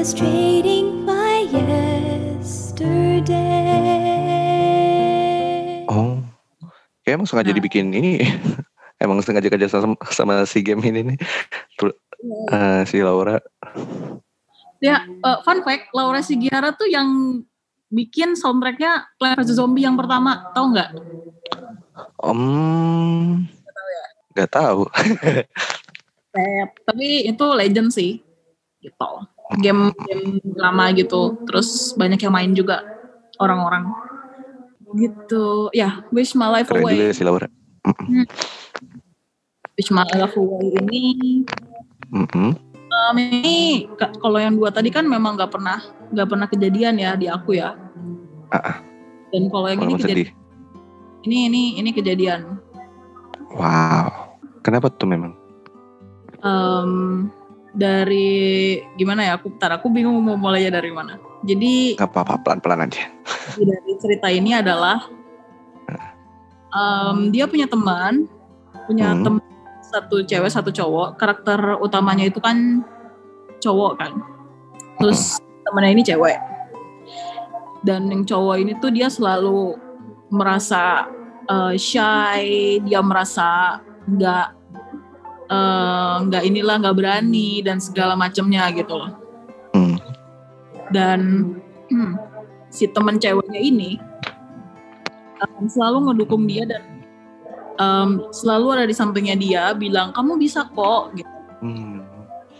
because 0.00 0.16
trading 0.16 1.04
by 1.04 1.44
yesterday. 1.52 3.04
Oh, 5.92 6.24
kayak 7.04 7.20
emang 7.20 7.28
sengaja 7.28 7.52
Nah. 7.52 7.60
dibikin 7.60 7.92
ini. 7.92 8.24
emang 9.04 9.20
sengaja 9.20 9.52
kerja 9.52 9.68
sama, 9.68 10.00
sama 10.08 10.48
si 10.48 10.64
game 10.64 10.80
ini 10.88 11.04
nih. 11.04 11.20
Tuh, 11.76 11.92
eh, 12.48 12.88
si 12.88 13.04
Laura. 13.04 13.44
ya 14.80 15.04
eh, 15.04 15.38
fun 15.44 15.60
fact 15.60 15.92
Laura 15.92 16.24
Sigihara 16.24 16.72
tuh 16.72 16.88
yang 16.88 17.44
bikin 17.92 18.32
soundtracknya 18.40 19.04
Plants 19.20 19.52
vs 19.52 19.60
Zombie 19.60 19.84
yang 19.84 20.00
pertama 20.00 20.48
tahu 20.56 20.72
nggak 20.72 20.96
Om, 22.24 23.44
nggak 24.32 24.48
tahu. 24.48 24.88
Eh, 26.30 26.62
tapi 26.86 27.26
itu 27.26 27.42
legend 27.58 27.90
sih 27.90 28.22
gitu 28.78 29.10
game 29.58 29.90
game 30.06 30.24
lama 30.54 30.94
gitu 30.94 31.34
terus 31.42 31.90
banyak 31.94 32.22
yang 32.22 32.30
main 32.30 32.54
juga 32.54 32.86
orang-orang 33.36 33.90
gitu 34.94 35.70
ya 35.72 36.06
Wish 36.10 36.34
My 36.34 36.50
Life 36.50 36.70
Keren 36.70 36.82
Away 36.82 36.94
juga 36.94 37.14
si 37.14 37.22
Laura. 37.22 37.46
Wish 39.74 39.90
My 39.90 40.06
Life 40.06 40.34
Away 40.34 40.66
ini 40.78 41.02
Mm-mm. 42.10 42.50
em, 42.90 43.16
ini 43.16 43.56
ka- 43.94 44.14
kalau 44.18 44.36
yang 44.36 44.54
dua 44.54 44.70
tadi 44.70 44.90
kan 44.90 45.06
memang 45.06 45.34
nggak 45.34 45.50
pernah 45.50 45.78
nggak 46.10 46.28
pernah 46.28 46.46
kejadian 46.46 46.98
ya 46.98 47.14
di 47.14 47.26
aku 47.26 47.54
ya 47.54 47.74
Ah, 48.50 48.82
dan 49.30 49.46
kalau 49.46 49.70
yang 49.70 49.78
ini 49.80 49.94
kejadian 49.94 50.18
sedih. 50.26 50.30
ini 51.22 51.36
ini 51.46 51.62
ini 51.78 51.90
kejadian 51.90 52.58
Wow. 53.50 54.38
Kenapa 54.62 54.86
tuh 54.94 55.10
memang? 55.10 55.34
Em, 56.38 57.26
dari 57.70 58.28
gimana 58.94 59.22
ya 59.24 59.32
aku 59.38 59.54
bentar 59.54 59.78
aku 59.78 59.86
bingung 59.88 60.18
mau 60.18 60.34
mulainya 60.34 60.74
dari 60.74 60.90
mana 60.90 61.14
jadi 61.40 61.96
Gak 61.96 62.10
apa-apa, 62.12 62.42
pelan-pelan 62.44 62.84
aja. 62.84 63.08
dari 63.56 63.92
cerita 63.96 64.28
ini 64.28 64.52
adalah 64.52 65.06
em, 66.70 67.30
dia 67.30 67.46
punya 67.46 67.66
teman 67.66 68.26
punya 68.86 69.14
Hmm. 69.14 69.22
teman 69.22 69.44
satu 69.82 70.22
cewek 70.22 70.50
satu 70.50 70.70
cowok 70.70 71.18
karakter 71.18 71.58
utamanya 71.78 72.26
itu 72.26 72.38
kan 72.38 72.82
cowok 73.58 73.98
kan 73.98 74.12
terus 74.98 75.38
temannya 75.66 75.98
ini 75.98 76.02
cewek 76.06 76.38
dan 77.82 78.06
yang 78.06 78.22
cowok 78.22 78.56
ini 78.60 78.72
tuh 78.78 78.90
dia 78.90 79.10
selalu 79.10 79.74
merasa 80.30 81.10
eh, 81.46 81.74
shy 81.74 82.42
dia 82.86 83.02
merasa 83.02 83.80
nggak 84.06 84.46
eh, 85.50 86.14
nggak 86.30 86.42
inilah 86.46 86.76
nggak 86.80 86.96
berani 86.96 87.60
dan 87.66 87.82
segala 87.82 88.14
macamnya 88.14 88.70
gitu 88.72 88.94
loh 88.96 89.12
Hmm. 89.70 90.02
dan 90.90 91.20
hmm, 91.94 92.18
si 92.74 92.90
teman 92.90 93.22
ceweknya 93.22 93.60
ini 93.62 94.02
um, 95.38 95.70
selalu 95.70 96.10
ngedukung 96.10 96.42
dia 96.50 96.66
dan 96.66 96.82
um, 97.78 98.26
selalu 98.34 98.66
ada 98.74 98.84
di 98.90 98.94
sampingnya 98.94 99.36
dia 99.38 99.64
bilang 99.78 100.10
kamu 100.10 100.42
bisa 100.42 100.66
kok 100.74 101.14
gitu. 101.14 101.30
Hmm. 101.62 102.02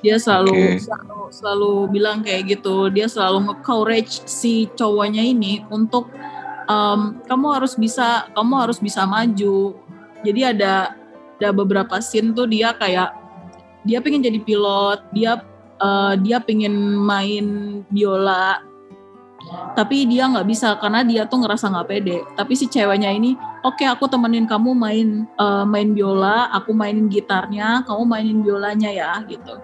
dia 0.07 0.23
selalu 0.23 0.55
Oke. 0.55 0.87
selalu 0.87 1.19
selalu 1.35 1.73
bilang 1.91 2.19
kayak 2.23 2.43
gitu 2.59 2.89
dia 2.95 3.11
selalu 3.11 3.51
nge-courage 3.51 4.23
si 4.31 4.71
cowoknya 4.79 5.27
ini 5.27 5.67
untuk 5.67 6.09
um, 6.71 7.19
kamu 7.27 7.47
harus 7.59 7.75
bisa 7.75 8.31
kamu 8.39 8.55
harus 8.71 8.79
bisa 8.79 9.03
maju 9.03 9.75
jadi 10.23 10.55
ada 10.55 11.00
ada 11.41 11.57
beberapa 11.57 11.97
scene 12.05 12.37
tuh 12.37 12.45
dia 12.45 12.77
kayak 12.77 13.17
dia 13.89 14.05
pengen 14.05 14.21
jadi 14.21 14.39
pilot 14.45 15.01
dia 15.17 15.41
eh, 15.81 16.15
dia 16.21 16.37
pengen 16.45 17.01
main 17.01 17.81
biola 17.89 18.61
tapi 19.73 20.05
dia 20.05 20.29
nggak 20.29 20.47
bisa 20.47 20.77
karena 20.77 21.01
dia 21.01 21.25
tuh 21.25 21.41
ngerasa 21.41 21.73
nggak 21.73 21.89
pede. 21.89 22.21
Tapi 22.37 22.53
si 22.53 22.69
ceweknya 22.69 23.09
ini 23.09 23.35
oke 23.65 23.83
aku 23.89 24.05
temenin 24.07 24.45
kamu 24.45 24.77
main 24.77 25.25
eh, 25.25 25.65
main 25.65 25.97
biola 25.97 26.53
aku 26.53 26.77
mainin 26.77 27.09
gitarnya 27.09 27.83
kamu 27.89 28.03
mainin 28.05 28.39
biolanya 28.45 28.91
ya 28.93 29.13
gitu. 29.27 29.57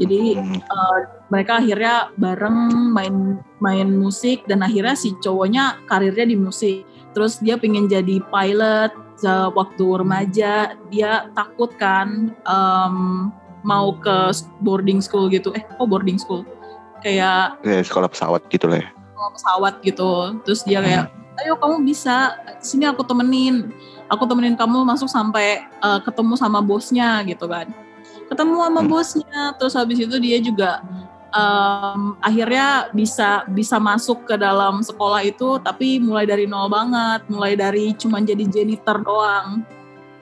Jadi 0.00 0.40
eh, 0.40 0.98
mereka 1.28 1.60
akhirnya 1.60 2.08
bareng 2.16 2.56
main 2.96 3.36
main 3.60 3.88
musik 3.92 4.44
dan 4.48 4.64
akhirnya 4.64 4.96
si 4.96 5.12
cowoknya 5.20 5.84
karirnya 5.84 6.26
di 6.32 6.36
musik. 6.40 6.88
Terus 7.12 7.40
dia 7.40 7.60
pengen 7.60 7.88
jadi 7.88 8.20
pilot 8.32 9.05
se- 9.16 9.50
waktu 9.52 9.84
remaja 9.96 10.52
dia 10.88 11.28
takut 11.32 11.72
kan 11.76 12.30
em, 12.32 12.96
mau 13.60 13.96
ke 13.96 14.30
boarding 14.60 15.02
school 15.02 15.26
gitu. 15.26 15.50
Eh 15.52 15.64
oh 15.76 15.84
boarding 15.84 16.16
school? 16.16 16.46
Kayak 17.00 17.58
Ya, 17.60 17.82
sekolah 17.82 18.08
pesawat 18.08 18.46
gitu 18.48 18.68
lah 18.68 18.80
ya. 18.80 18.88
mau 19.16 19.32
pesawat 19.32 19.80
gitu. 19.80 20.36
Terus 20.44 20.62
dia 20.62 20.78
kayak 20.78 21.08
ayo 21.36 21.56
kamu 21.56 21.84
bisa 21.84 22.36
sini 22.60 22.84
aku 22.84 23.02
temenin. 23.02 23.72
Aku 24.06 24.22
temenin 24.24 24.54
kamu 24.54 24.86
masuk 24.86 25.10
sampai 25.10 25.60
eh, 25.66 26.00
ketemu 26.04 26.36
sama 26.36 26.62
bosnya 26.62 27.20
gitu 27.24 27.48
kan. 27.48 27.66
Ketemu 28.26 28.54
sama 28.60 28.80
Hmm. 28.80 28.88
bosnya. 28.88 29.40
Terus 29.58 29.74
habis 29.74 29.98
itu 29.98 30.16
dia 30.22 30.38
juga 30.38 30.82
em, 31.34 32.00
akhirnya 32.22 32.90
bisa 32.94 33.46
bisa 33.50 33.76
masuk 33.80 34.26
ke 34.26 34.34
dalam 34.38 34.82
sekolah 34.82 35.22
itu 35.26 35.58
tapi 35.62 35.98
mulai 35.98 36.26
dari 36.28 36.46
nol 36.46 36.70
banget 36.70 37.26
mulai 37.30 37.58
dari 37.58 37.94
cuman 37.96 38.22
jadi 38.26 38.44
janitor 38.46 39.02
doang. 39.02 39.64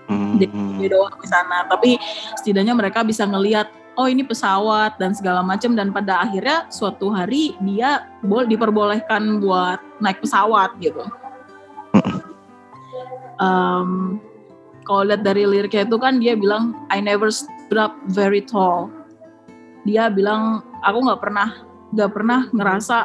Hmm. 0.05 0.37
dia 0.37 0.93
doang 0.93 1.17
di 1.17 1.29
sana. 1.29 1.65
Tapi 1.65 1.97
setidaknya 2.37 2.77
mereka 2.77 3.01
bisa 3.01 3.25
ngelihat 3.25 3.73
oh 3.97 4.05
ini 4.05 4.21
pesawat 4.21 5.01
dan 5.01 5.17
segala 5.17 5.41
macam. 5.41 5.73
Dan 5.73 5.97
pada 5.97 6.29
akhirnya 6.29 6.69
suatu 6.69 7.09
hari 7.09 7.57
dia 7.65 8.05
bol 8.21 8.45
diperbolehkan 8.45 9.41
buat 9.41 9.81
naik 10.05 10.21
pesawat 10.21 10.77
gitu. 10.85 11.09
Em, 13.41 14.21
kalau 14.85 15.03
lihat 15.09 15.25
dari 15.25 15.49
liriknya 15.49 15.89
itu 15.89 15.97
kan 15.99 16.21
dia 16.21 16.37
bilang 16.37 16.77
I 16.93 17.01
never 17.01 17.33
stood 17.33 17.81
up 17.81 17.97
very 18.13 18.45
tall. 18.45 18.93
Dia 19.89 20.13
bilang 20.13 20.65
aku 20.85 20.99
nggak 21.09 21.21
pernah 21.21 21.49
nggak 21.91 22.11
pernah 22.13 22.41
ngerasa 22.53 22.97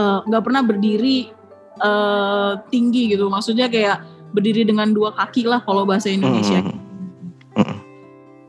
eh, 0.00 0.18
nggak 0.26 0.42
pernah 0.42 0.62
berdiri 0.64 1.30
eh, 1.78 2.52
tinggi 2.72 3.12
gitu 3.12 3.28
maksudnya 3.28 3.68
kayak 3.68 4.00
berdiri 4.32 4.64
dengan 4.64 4.90
dua 4.96 5.12
kaki 5.12 5.44
lah 5.44 5.60
kalau 5.62 5.84
bahasa 5.84 6.08
Indonesia 6.08 6.64
Hmm. 7.52 7.84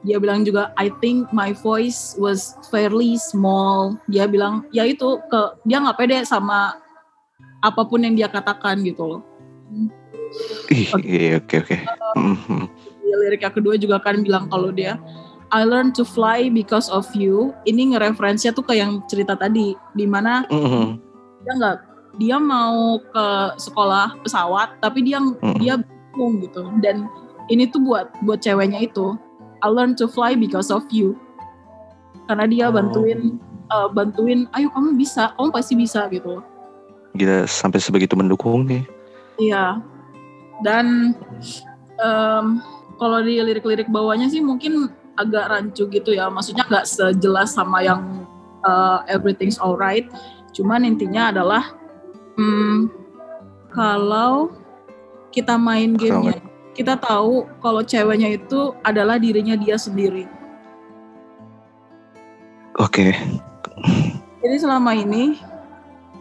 dia 0.07 0.15
bilang 0.15 0.47
juga 0.47 0.71
I 0.79 0.87
think 1.03 1.27
my 1.35 1.51
voice 1.51 2.15
was 2.15 2.55
fairly 2.71 3.19
small 3.19 3.99
dia 4.07 4.31
bilang 4.31 4.63
ya 4.71 4.87
itu 4.87 5.19
ke 5.27 5.41
dia 5.67 5.83
nggak 5.83 5.99
pede 5.99 6.23
sama 6.23 6.79
apa 7.59 7.83
pun 7.83 7.99
yang 7.99 8.15
dia 8.15 8.31
katakan 8.31 8.79
gitu 8.79 9.03
loh 9.03 9.21
Ih, 10.73 10.89
iya, 11.05 11.37
oke 11.37 11.55
oke. 11.61 11.77
Mhm. 12.17 12.65
Di 13.05 13.13
lirik 13.21 13.41
yang 13.45 13.53
kedua 13.53 13.77
juga 13.77 14.01
kan 14.01 14.25
bilang 14.25 14.49
kalau 14.49 14.73
dia 14.73 14.97
I 15.53 15.61
learned 15.69 15.93
to 16.01 16.03
fly 16.03 16.49
because 16.49 16.89
of 16.89 17.05
you. 17.13 17.53
Ini 17.69 17.93
ngereferensinya 17.93 18.57
tuh 18.57 18.65
ke 18.65 18.73
yang 18.73 19.05
cerita 19.05 19.37
tadi, 19.37 19.77
di 19.93 20.05
mana 20.09 20.49
Mhm. 20.49 20.97
dia 21.45 21.53
nggak 21.53 21.77
dia 22.17 22.37
mau 22.41 22.97
ke 22.97 23.25
sekolah 23.61 24.17
pesawat, 24.25 24.81
tapi 24.81 25.05
dia 25.05 25.21
Mhm. 25.21 25.57
dia 25.61 25.77
bingung 25.77 26.41
gitu. 26.41 26.65
Dan 26.81 27.05
ini 27.53 27.69
tuh 27.69 27.85
buat 27.85 28.09
buat 28.25 28.41
ceweknya 28.41 28.81
itu. 28.81 29.13
I 29.61 29.69
learned 29.69 30.01
to 30.01 30.09
fly 30.09 30.33
because 30.33 30.73
of 30.73 30.89
you. 30.89 31.13
Karena 32.25 32.49
dia 32.49 32.65
Oh. 32.67 32.73
bantuin 32.73 33.37
eh, 33.63 33.89
bantuin, 33.89 34.45
ayo 34.53 34.69
kamu 34.69 34.93
bisa, 34.93 35.33
kamu 35.33 35.49
pasti 35.49 35.73
bisa 35.73 36.05
gitu. 36.13 36.45
Gila 37.17 37.49
sampai 37.49 37.81
sebegitu 37.81 38.13
mendukung 38.13 38.69
nih. 38.69 38.85
Iya. 39.41 39.81
Dan 40.61 41.17
em, 41.97 42.45
kalau 43.01 43.19
di 43.25 43.41
lirik-lirik 43.41 43.89
bawahnya 43.89 44.29
sih 44.29 44.45
mungkin 44.45 44.93
agak 45.19 45.49
rancu 45.49 45.89
gitu 45.89 46.15
ya. 46.15 46.29
Maksudnya 46.29 46.65
nggak 46.69 46.85
sejelas 46.87 47.53
sama 47.53 47.83
yang 47.85 48.25
eh, 48.65 48.99
Everything's 49.11 49.59
Alright. 49.61 50.09
Cuman 50.53 50.85
intinya 50.85 51.33
adalah 51.33 51.73
hmm, 52.37 52.89
kalau 53.73 54.53
kita 55.33 55.57
main 55.57 55.97
gamenya, 55.97 56.37
kita 56.77 56.93
tahu 56.97 57.49
kalau 57.57 57.81
ceweknya 57.81 58.37
itu 58.37 58.73
adalah 58.85 59.17
dirinya 59.17 59.57
dia 59.57 59.77
sendiri. 59.77 60.29
Oke. 62.77 63.13
Jadi 64.41 64.55
selama 64.57 64.93
ini 64.97 65.37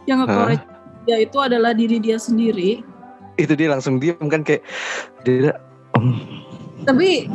yang 0.05 0.25
nge 0.25 0.61
dia 1.03 1.17
itu 1.19 1.37
adalah 1.39 1.75
diri 1.75 1.99
dia 1.99 2.15
sendiri. 2.15 2.83
Itu 3.35 3.57
dia 3.57 3.73
langsung 3.73 3.97
diam 3.97 4.29
kan 4.29 4.45
kayak 4.45 4.63
dia 5.25 5.57
um, 5.97 6.42
tapi 6.83 7.27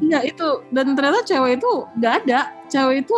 ya 0.00 0.22
itu 0.22 0.62
dan 0.70 0.94
ternyata 0.94 1.22
cewek 1.22 1.58
itu 1.58 1.70
nggak 1.98 2.14
ada 2.24 2.40
cewek 2.66 3.02
itu 3.02 3.16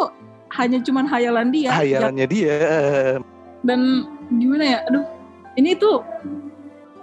hanya 0.54 0.78
cuman 0.80 1.04
hayalan 1.04 1.48
dia 1.50 1.70
hayalannya 1.70 2.26
dia. 2.26 2.58
dan 3.60 3.80
gimana 4.30 4.64
ya 4.64 4.78
aduh 4.86 5.04
ini 5.54 5.74
tuh 5.74 6.00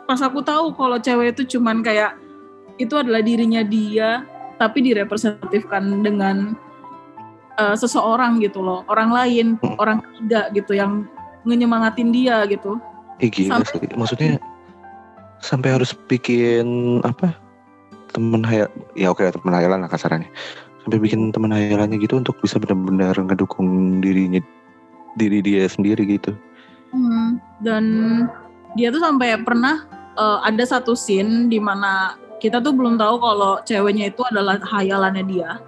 pas 0.04 0.20
aku 0.20 0.42
tahu 0.42 0.74
kalau 0.74 0.98
cewek 0.98 1.38
itu 1.38 1.58
cuman 1.58 1.80
kayak 1.82 2.18
itu 2.76 2.94
adalah 2.96 3.22
dirinya 3.22 3.62
dia 3.62 4.26
tapi 4.58 4.82
direpresentatifkan 4.84 6.02
dengan 6.02 6.58
eh, 7.56 7.76
seseorang 7.76 8.40
gitu 8.40 8.62
loh 8.62 8.82
orang 8.88 9.10
lain 9.12 9.48
Hmm. 9.60 9.78
orang 9.78 9.98
ketiga 10.02 10.50
gitu 10.52 10.74
yang 10.74 11.06
ngenyemangatin 11.44 12.10
dia 12.10 12.46
gitu 12.46 12.78
Eh 13.18 13.30
gila 13.30 13.62
Sampai- 13.62 13.78
sih. 13.78 13.94
Maksudnya 13.94 14.32
sampai 15.38 15.70
harus 15.70 15.94
bikin 16.10 16.66
apa? 17.06 17.38
Temen 18.12 18.44
hayal 18.44 18.68
ya 18.96 19.12
oke 19.12 19.24
temen 19.24 19.54
hayalan 19.56 19.84
lah 19.84 19.90
kasarannya. 19.92 20.28
Sampai 20.84 21.00
bikin 21.00 21.32
temen 21.32 21.54
hayalannya 21.54 22.02
gitu 22.02 22.18
untuk 22.18 22.36
bisa 22.42 22.58
benar-benar 22.58 23.16
ngedukung 23.16 24.02
dirinya 24.02 24.42
diri 25.16 25.40
dia 25.44 25.68
sendiri 25.68 26.04
gitu. 26.08 26.36
Hmm, 26.92 27.40
dan 27.64 27.84
dia 28.76 28.92
tuh 28.92 29.00
sampai 29.00 29.40
pernah 29.44 29.88
eh, 30.20 30.40
ada 30.44 30.64
satu 30.68 30.92
scene 30.92 31.48
di 31.48 31.60
mana 31.60 32.20
kita 32.42 32.60
tuh 32.60 32.74
belum 32.74 32.98
tahu 32.98 33.16
kalau 33.22 33.62
ceweknya 33.64 34.10
itu 34.10 34.22
adalah 34.28 34.58
hayalannya 34.60 35.24
dia. 35.24 35.62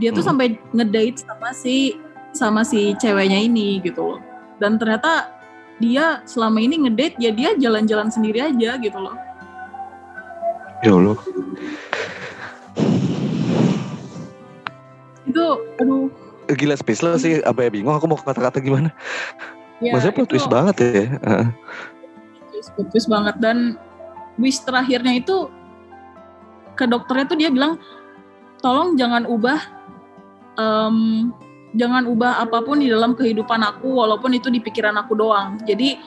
Dia 0.00 0.14
tuh 0.14 0.24
Hmm. 0.24 0.32
sampai 0.32 0.46
ngedate 0.72 1.26
sama 1.26 1.50
si 1.52 1.98
sama 2.32 2.62
si 2.62 2.94
ceweknya 2.96 3.36
ini 3.36 3.82
gitu 3.84 4.16
loh. 4.16 4.20
Dan 4.62 4.78
ternyata 4.78 5.28
dia 5.82 6.22
selama 6.24 6.62
ini 6.62 6.86
ngedate 6.86 7.18
ya 7.18 7.34
dia 7.34 7.52
jalan-jalan 7.58 8.08
sendiri 8.08 8.38
aja 8.38 8.78
gitu 8.78 8.96
loh. 8.96 9.16
Ya 10.80 10.92
Allah. 10.96 11.18
Itu 15.28 15.46
aduh 15.80 16.08
Gila 16.50 16.74
speechless 16.74 17.22
sih, 17.22 17.38
apa 17.46 17.62
ya 17.62 17.70
bingung 17.70 17.94
aku 17.94 18.10
mau 18.10 18.18
kata-kata 18.18 18.58
gimana. 18.58 18.90
ya 19.78 19.94
Maksudnya 19.94 20.14
plot 20.18 20.28
twist 20.34 20.50
banget 20.50 20.76
ya. 20.82 21.04
Twist, 22.50 22.74
plot 22.74 22.88
twist 22.90 23.06
banget 23.06 23.38
dan 23.38 23.78
wish 24.34 24.58
terakhirnya 24.66 25.14
itu 25.22 25.46
ke 26.74 26.90
dokternya 26.90 27.26
tuh 27.30 27.38
dia 27.38 27.54
bilang 27.54 27.78
tolong 28.58 28.98
jangan 28.98 29.30
ubah 29.30 29.60
em, 30.58 31.30
jangan 31.76 32.08
ubah 32.10 32.42
apa 32.42 32.66
pun 32.66 32.82
di 32.82 32.90
dalam 32.90 33.14
kehidupan 33.14 33.62
aku 33.62 34.00
walaupun 34.00 34.34
itu 34.34 34.50
di 34.50 34.58
pikiran 34.58 34.96
aku 34.98 35.14
doang 35.14 35.60
jadi 35.68 36.00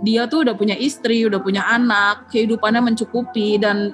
dia 0.00 0.24
tuh 0.24 0.48
udah 0.48 0.56
punya 0.56 0.76
istri 0.76 1.28
udah 1.28 1.40
punya 1.40 1.64
anak 1.68 2.28
kehidupannya 2.32 2.92
mencukupi 2.92 3.60
dan 3.60 3.92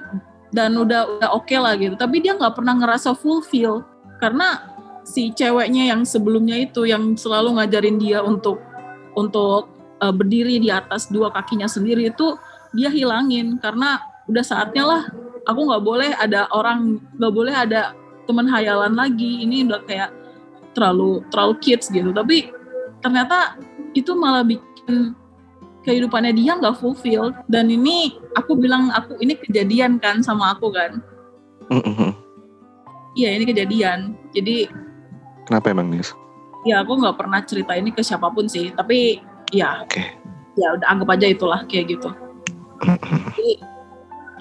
dan 0.55 0.75
udah 0.79 1.19
udah 1.19 1.29
oke 1.35 1.55
lah 1.59 1.75
gitu. 1.75 1.95
Tapi 1.99 2.23
dia 2.23 2.35
nggak 2.35 2.55
pernah 2.55 2.79
ngerasa 2.79 3.11
fulfill 3.17 3.83
karena 4.23 4.63
si 5.03 5.31
ceweknya 5.31 5.91
yang 5.91 6.03
sebelumnya 6.07 6.67
itu 6.67 6.87
yang 6.87 7.15
selalu 7.15 7.59
ngajarin 7.59 7.99
dia 7.99 8.23
untuk 8.23 8.59
untuk 9.15 9.71
uh, 9.99 10.13
berdiri 10.13 10.59
di 10.59 10.71
atas 10.71 11.11
dua 11.11 11.31
kakinya 11.31 11.67
sendiri 11.67 12.11
itu 12.11 12.35
dia 12.75 12.91
hilangin 12.91 13.59
karena 13.59 13.99
udah 14.27 14.43
saatnya 14.43 14.83
lah 14.83 15.01
aku 15.47 15.59
nggak 15.71 15.83
boleh 15.83 16.11
ada 16.19 16.51
orang 16.51 16.99
nggak 17.15 17.33
boleh 17.33 17.55
ada 17.55 17.95
teman 18.27 18.47
hayalan 18.47 18.95
lagi. 18.95 19.43
Ini 19.43 19.67
udah 19.67 19.81
kayak 19.83 20.11
terlalu 20.71 21.23
terlalu 21.31 21.53
kids 21.59 21.91
gitu. 21.91 22.11
Tapi 22.15 22.51
ternyata 23.03 23.59
itu 23.95 24.11
malah 24.15 24.43
bikin 24.43 25.15
kehidupannya 25.87 26.35
dia 26.35 26.59
nggak 26.59 26.83
fulfill 26.83 27.31
dan 27.47 27.71
ini 27.71 28.19
aku 28.35 28.59
bilang 28.59 28.91
aku 28.91 29.15
ini 29.23 29.39
kejadian 29.39 29.95
kan 30.03 30.19
sama 30.19 30.51
aku 30.51 30.67
kan? 30.75 30.99
Iya 33.15 33.33
ini 33.33 33.47
kejadian. 33.47 34.19
Jadi 34.35 34.67
Kenapa 35.47 35.71
emang 35.71 35.87
Nis? 35.87 36.11
ya 36.67 36.83
aku 36.83 36.99
nggak 36.99 37.15
pernah 37.15 37.39
cerita 37.47 37.79
ini 37.79 37.95
ke 37.95 38.03
siapa 38.03 38.27
pun 38.27 38.51
sih. 38.51 38.75
Tapi 38.75 39.23
ya. 39.55 39.87
Oke. 39.87 40.03
ya 40.57 40.73
udah 40.73 40.89
anggap 40.89 41.13
aja 41.15 41.27
itulah 41.29 41.61
kayak 41.69 41.95
gitu. 41.95 42.09
Jadi 42.81 43.61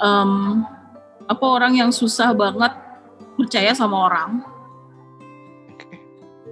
em, 0.00 0.30
apa 1.28 1.44
orang 1.44 1.76
yang 1.76 1.92
susah 1.92 2.32
banget 2.32 2.72
percaya 3.36 3.76
sama 3.76 4.08
orang. 4.08 4.40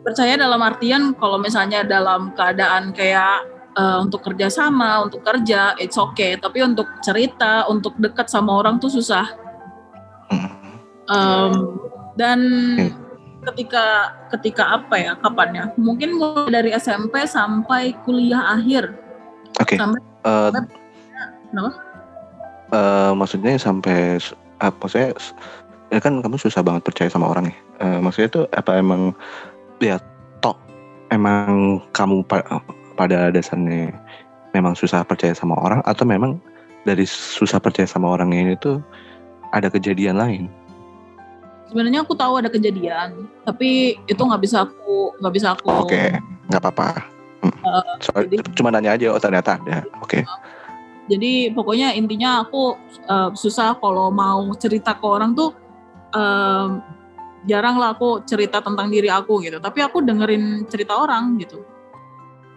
Percaya 0.05 0.37
dalam 0.37 0.61
artian 0.61 1.17
kalau 1.17 1.41
misalnya 1.41 1.81
dalam 1.81 2.37
keadaan 2.37 2.93
kayak 2.93 3.54
eh, 3.75 3.99
untuk 4.01 4.23
kerja 4.23 4.47
sama 4.49 5.03
untuk 5.05 5.21
kerja 5.23 5.75
it's 5.79 5.99
okay 5.99 6.39
tapi 6.39 6.63
untuk 6.63 6.87
cerita 7.03 7.67
untuk 7.67 7.95
dekat 7.99 8.31
sama 8.31 8.59
orang 8.63 8.79
tuh 8.79 8.91
susah. 8.91 9.27
Em, 11.05 11.53
dan 12.17 12.41
Hmm. 12.81 12.93
ketika 13.45 13.85
ketika 14.33 14.81
apa 14.81 14.97
ya 14.97 15.13
kapannya 15.21 15.77
mungkin 15.77 16.17
mulai 16.17 16.49
dari 16.49 16.71
SMP 16.73 17.29
sampai 17.29 17.93
kuliah 18.09 18.57
akhir 18.57 18.89
Oke. 19.61 19.77
sampai 19.77 20.01
Eh, 20.25 20.51
Kenapa? 21.53 21.71
eh, 22.73 23.13
maksudnya 23.13 23.61
sampai 23.61 24.17
apa 24.57 24.85
saya 24.89 25.13
ya 25.93 26.01
kan 26.01 26.25
kamu 26.25 26.41
susah 26.41 26.65
banget 26.65 26.83
percaya 26.89 27.13
sama 27.13 27.29
orang 27.29 27.53
ya. 27.53 27.57
Eh, 27.85 27.99
maksudnya 28.01 28.31
tuh 28.33 28.45
apa 28.57 28.81
emang 28.81 29.13
ya 29.85 30.01
tok 30.41 30.57
emang 31.13 31.85
kamu 31.93 32.25
pada 32.95 33.31
dasarnya 33.31 33.93
memang 34.55 34.75
susah 34.75 35.03
percaya 35.03 35.35
sama 35.35 35.59
orang 35.59 35.83
atau 35.83 36.07
memang 36.07 36.39
dari 36.85 37.03
susah 37.07 37.59
percaya 37.59 37.89
sama 37.89 38.13
orang 38.13 38.31
ini 38.31 38.55
tuh 38.59 38.79
ada 39.51 39.71
kejadian 39.71 40.19
lain. 40.19 40.45
sebenarnya 41.65 42.05
aku 42.07 42.15
tahu 42.15 42.39
ada 42.39 42.47
kejadian 42.47 43.27
tapi 43.43 43.99
itu 44.07 44.21
nggak 44.21 44.43
bisa 44.47 44.63
aku 44.63 45.11
nggak 45.19 45.35
bisa 45.35 45.59
aku 45.59 45.67
Oke, 45.75 46.13
nggak 46.47 46.61
apa-apa. 46.63 46.89
Hmm. 47.43 47.57
Soal- 47.99 48.31
jadi- 48.31 48.47
cuma 48.55 48.71
nanya 48.71 48.95
aja, 48.95 49.11
oh 49.11 49.19
ternyata 49.19 49.59
ada. 49.59 49.83
Oke. 49.99 50.23
jadi 51.05 51.51
pokoknya 51.53 51.93
intinya 51.93 52.47
aku 52.47 52.79
eh, 53.05 53.31
susah 53.35 53.75
kalau 53.77 54.09
mau 54.09 54.49
cerita 54.57 54.95
ke 54.97 55.05
orang 55.05 55.35
tuh 55.35 55.51
em, 56.15 56.81
jarang 57.45 57.77
lah 57.77 57.92
aku 57.92 58.25
cerita 58.25 58.65
tentang 58.65 58.88
diri 58.88 59.13
aku 59.13 59.45
gitu 59.45 59.61
tapi 59.61 59.85
aku 59.85 60.01
dengerin 60.01 60.65
cerita 60.65 60.97
orang 60.97 61.37
gitu 61.37 61.61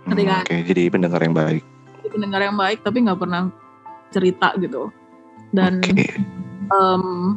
Hmm, 0.08 0.16
Ngerti 0.16 0.24
kan? 0.24 0.42
Oke, 0.42 0.56
jadi 0.64 0.82
pendengar 0.88 1.20
yang 1.20 1.36
baik. 1.36 1.64
Jadi 2.00 2.08
pendengar 2.10 2.40
yang 2.40 2.56
baik 2.56 2.80
tapi 2.80 2.98
nggak 3.04 3.20
pernah 3.20 3.52
cerita 4.08 4.56
gitu 4.56 4.88
dan 5.52 5.84
Oke. 5.84 6.16
em, 6.72 7.36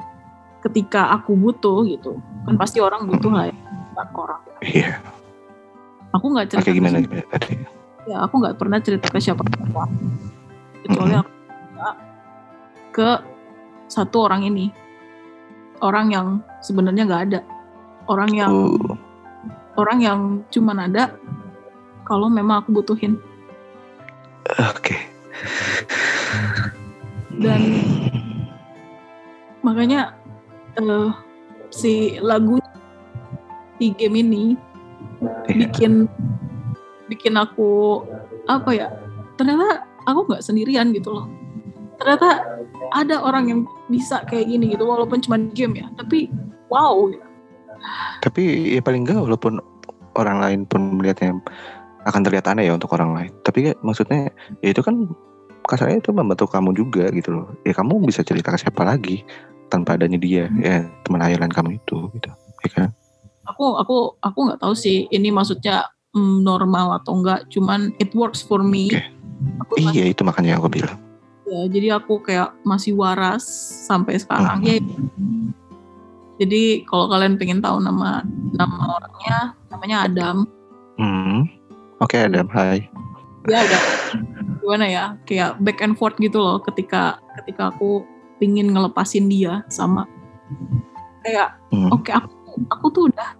ketika 0.62 1.10
aku 1.10 1.34
butuh 1.34 1.82
gitu 1.82 2.22
kan 2.46 2.54
pasti 2.54 2.78
orang 2.78 3.10
butuh 3.10 3.30
lah 3.30 3.50
ya 3.50 3.54
orang 4.14 4.40
Iya. 4.62 5.02
aku 6.10 6.26
nggak 6.30 6.46
cerita 6.46 6.62
Oke, 6.62 6.70
ke 6.70 6.78
gimana 6.78 7.02
gimana 7.02 7.26
tadi? 7.26 7.58
ya 8.06 8.22
aku 8.22 8.34
nggak 8.38 8.54
pernah 8.54 8.78
cerita 8.78 9.10
ke 9.10 9.18
siapa 9.18 9.42
siapa 9.42 9.82
kecuali 10.84 11.10
Mhm. 11.10 11.20
aku 11.22 11.30
ke 12.90 13.08
satu 13.86 14.30
orang 14.30 14.46
ini 14.46 14.70
orang 15.82 16.06
yang 16.10 16.26
sebenarnya 16.62 17.02
nggak 17.02 17.22
ada 17.30 17.40
orang 18.06 18.30
yang 18.30 18.50
Uh, 18.50 18.94
orang 19.74 19.98
yang 19.98 20.20
cuman 20.50 20.86
ada 20.86 21.14
kalau 22.10 22.26
memang 22.26 22.66
aku 22.66 22.82
butuhin 22.82 23.14
Oke. 24.58 24.98
dan 27.38 27.62
makanya 29.62 30.18
eh, 30.74 31.08
si 31.70 32.18
lagu 32.18 32.58
di 33.78 33.94
game 33.94 34.26
ini 34.26 34.44
Iya. 35.20 35.68
bikin 35.68 35.92
bikin 37.10 37.34
aku 37.36 38.00
apa 38.46 38.70
ya 38.72 38.88
ternyata 39.36 39.84
aku 40.08 40.30
nggak 40.30 40.44
sendirian 40.44 40.94
gitu 40.94 41.12
loh 41.12 41.26
ternyata 42.00 42.46
ada 42.96 43.20
orang 43.20 43.44
yang 43.50 43.60
bisa 43.92 44.24
kayak 44.24 44.48
gini 44.48 44.72
gitu 44.72 44.88
walaupun 44.88 45.20
cuma 45.20 45.36
di 45.36 45.52
game 45.52 45.84
ya 45.84 45.86
tapi 45.98 46.32
wow 46.72 47.10
gitu. 47.12 47.26
Tapi 48.20 48.76
ya 48.76 48.80
paling 48.84 49.08
enggak 49.08 49.24
walaupun 49.24 49.56
orang 50.16 50.38
lain 50.40 50.60
pun 50.68 51.00
melihatnya 51.00 51.36
akan 52.02 52.20
terlihat 52.22 52.48
aneh 52.48 52.66
ya 52.66 52.74
untuk 52.74 52.92
orang 52.92 53.12
lain. 53.12 53.32
Tapi 53.42 53.58
ya, 53.66 53.72
maksudnya 53.80 54.30
ya 54.60 54.68
itu 54.70 54.80
kan 54.80 55.04
kasarnya 55.62 56.00
itu 56.00 56.10
membantu 56.10 56.48
kamu 56.48 56.72
juga 56.72 57.08
gitu 57.10 57.30
loh. 57.32 57.46
Ya 57.62 57.72
kamu 57.72 58.00
bisa 58.02 58.20
cerita 58.20 58.50
ke 58.50 58.58
siapa 58.58 58.82
lagi 58.82 59.22
tanpa 59.68 59.94
adanya 59.94 60.16
dia 60.16 60.48
ya 60.58 60.82
teman 61.04 61.20
hayalan 61.20 61.48
kamu 61.48 61.76
itu 61.76 61.96
gitu. 62.12 62.30
Ya 62.60 62.70
kan? 62.70 62.88
aku 63.40 63.74
aku 63.74 63.96
aku 64.22 64.38
nggak 64.46 64.62
tahu 64.62 64.78
sih 64.78 65.10
ini 65.10 65.34
maksudnya 65.34 65.82
mm, 66.14 66.46
normal 66.46 67.02
atau 67.02 67.18
enggak 67.18 67.50
cuman 67.50 67.90
it 67.98 68.14
works 68.14 68.38
for 68.40 68.62
me 68.62 68.86
Oke. 68.86 69.02
aku 69.58 69.72
masih- 69.82 69.90
Iya 69.90 70.04
itu 70.14 70.22
makanya 70.22 70.54
aku 70.54 70.70
bilang. 70.70 70.94
ya, 71.42 71.66
jadi 71.66 71.98
aku 71.98 72.22
kayak 72.22 72.54
masih 72.62 72.94
waras 72.94 73.42
sampai 73.90 74.22
sekarang 74.22 74.62
Mhm. 74.62 74.66
ya 74.70 74.76
jadi 76.38 76.62
kalau 76.86 77.10
kalian 77.10 77.36
pengen 77.36 77.58
tahu 77.58 77.82
nama 77.82 78.22
nama 78.54 78.96
orangnya 78.96 79.36
namanya 79.66 79.96
Adam 80.06 80.36
Hmm. 80.94 81.48
Oke 82.00 82.16
Adam, 82.16 82.48
hai. 82.56 82.88
dia 83.48 83.64
ada 83.64 83.78
gimana 84.60 84.84
ya? 84.88 85.04
Kayak 85.24 85.60
back 85.64 85.80
and 85.80 85.96
forth 85.96 86.16
gitu 86.20 86.40
loh 86.40 86.60
ketika 86.64 87.20
ketika 87.40 87.72
aku 87.72 88.04
pingin 88.40 88.72
ngelepasin 88.72 89.28
dia 89.28 89.64
sama 89.68 90.08
kayak 91.20 91.56
Hmm. 91.70 91.92
oke 91.92 92.10
aku 92.10 92.32
aku 92.72 92.86
tuh 92.90 93.02
udah. 93.12 93.30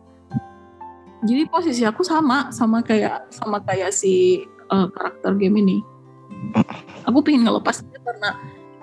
Jadi 1.21 1.43
posisi 1.53 1.83
aku 1.85 2.01
sama 2.01 2.49
sama 2.53 2.81
kayak 2.81 3.29
sama 3.29 3.61
kayak 3.61 3.93
si 3.93 4.45
uh, 4.73 4.89
karakter 4.89 5.37
game 5.37 5.61
ini. 5.61 5.79
Aku 7.05 7.21
pingin 7.21 7.45
ngelepas 7.45 7.85
dia 7.85 8.01
karena 8.01 8.37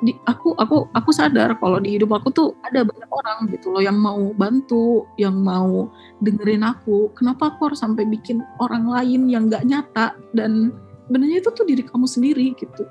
di, 0.06 0.14
aku 0.30 0.54
aku 0.62 0.86
aku 0.94 1.10
sadar 1.10 1.58
kalau 1.58 1.82
di 1.82 1.98
hidup 1.98 2.14
aku 2.14 2.30
tuh 2.30 2.54
ada 2.62 2.86
banyak 2.86 3.10
orang 3.10 3.50
gitu 3.50 3.74
loh 3.74 3.82
yang 3.82 3.98
mau 3.98 4.30
bantu 4.38 5.10
yang 5.18 5.42
mau 5.42 5.90
dengerin 6.22 6.62
aku. 6.62 7.10
Kenapa 7.18 7.54
aku 7.54 7.74
harus 7.74 7.82
sampai 7.82 8.06
bikin 8.06 8.46
orang 8.62 8.86
lain 8.86 9.26
yang 9.26 9.50
nggak 9.50 9.66
nyata? 9.66 10.14
Dan 10.38 10.70
sebenarnya 11.10 11.42
itu 11.42 11.50
tuh 11.50 11.66
diri 11.66 11.82
kamu 11.82 12.06
sendiri 12.06 12.54
gitu. 12.54 12.86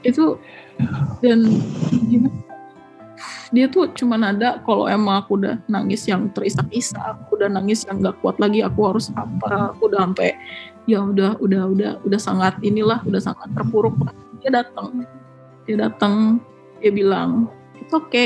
Itu 0.00 0.40
dan 1.20 1.44
dia 3.54 3.70
tuh 3.70 3.86
cuman 3.94 4.34
ada 4.34 4.58
kalau 4.66 4.90
emang 4.90 5.22
aku 5.22 5.38
udah 5.38 5.60
nangis 5.70 6.08
yang 6.10 6.26
terisak-isak, 6.34 6.98
aku 6.98 7.38
udah 7.38 7.52
nangis 7.52 7.86
yang 7.86 8.02
nggak 8.02 8.18
kuat 8.18 8.40
lagi, 8.42 8.64
aku 8.66 8.90
harus 8.90 9.14
apa, 9.14 9.76
aku 9.76 9.86
udah 9.92 10.10
sampai 10.10 10.34
ya 10.90 11.00
udah 11.04 11.38
udah 11.38 11.62
udah 11.70 11.90
udah 12.02 12.20
sangat 12.20 12.58
inilah, 12.66 12.98
udah 13.06 13.22
sangat 13.22 13.46
terpuruk. 13.54 13.94
Dia 14.42 14.60
datang, 14.60 15.06
dia 15.64 15.76
datang, 15.80 16.40
dia 16.80 16.92
bilang 16.92 17.48
itu 17.80 17.92
oke, 17.96 18.24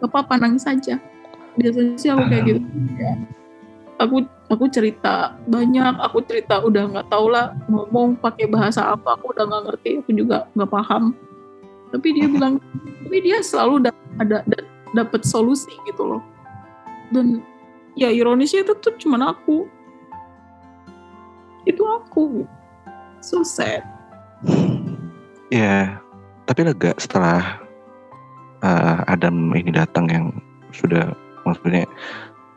gak 0.00 0.08
apa-apa 0.08 0.40
nangis 0.40 0.68
aja. 0.68 1.00
Biasanya 1.56 1.96
sih 1.96 2.08
aku 2.12 2.24
kayak 2.28 2.44
gitu. 2.48 2.60
Ya. 3.00 3.12
Aku 3.96 4.28
aku 4.52 4.64
cerita 4.68 5.40
banyak, 5.48 5.96
aku 6.04 6.20
cerita 6.28 6.60
udah 6.60 6.84
nggak 6.84 7.08
tau 7.08 7.32
lah 7.32 7.56
ngomong 7.72 8.20
pakai 8.20 8.44
bahasa 8.44 8.92
apa, 8.92 9.16
aku 9.16 9.32
udah 9.32 9.48
nggak 9.48 9.62
ngerti, 9.72 9.90
aku 10.04 10.10
juga 10.12 10.44
nggak 10.52 10.68
paham. 10.68 11.16
Tapi 11.96 12.08
dia 12.12 12.28
bilang, 12.28 12.60
tapi 13.04 13.16
dia 13.24 13.40
selalu 13.40 13.88
da- 13.88 14.04
ada 14.20 14.44
da- 14.44 14.68
dapat 14.92 15.24
solusi 15.24 15.72
gitu 15.88 16.04
loh. 16.04 16.22
Dan 17.08 17.40
ya 17.96 18.12
ironisnya 18.12 18.68
itu 18.68 18.76
tuh 18.76 18.92
cuman 19.00 19.32
aku. 19.32 19.64
Itu 21.64 21.82
aku. 21.88 22.44
So 23.24 23.40
sad. 23.40 23.82
Ya, 25.46 26.02
tapi 26.46 26.60
lega 26.66 26.94
setelah 26.96 27.58
uh, 28.62 29.02
Adam 29.10 29.52
ini 29.52 29.70
datang 29.74 30.06
yang 30.08 30.26
sudah 30.70 31.12
maksudnya 31.44 31.84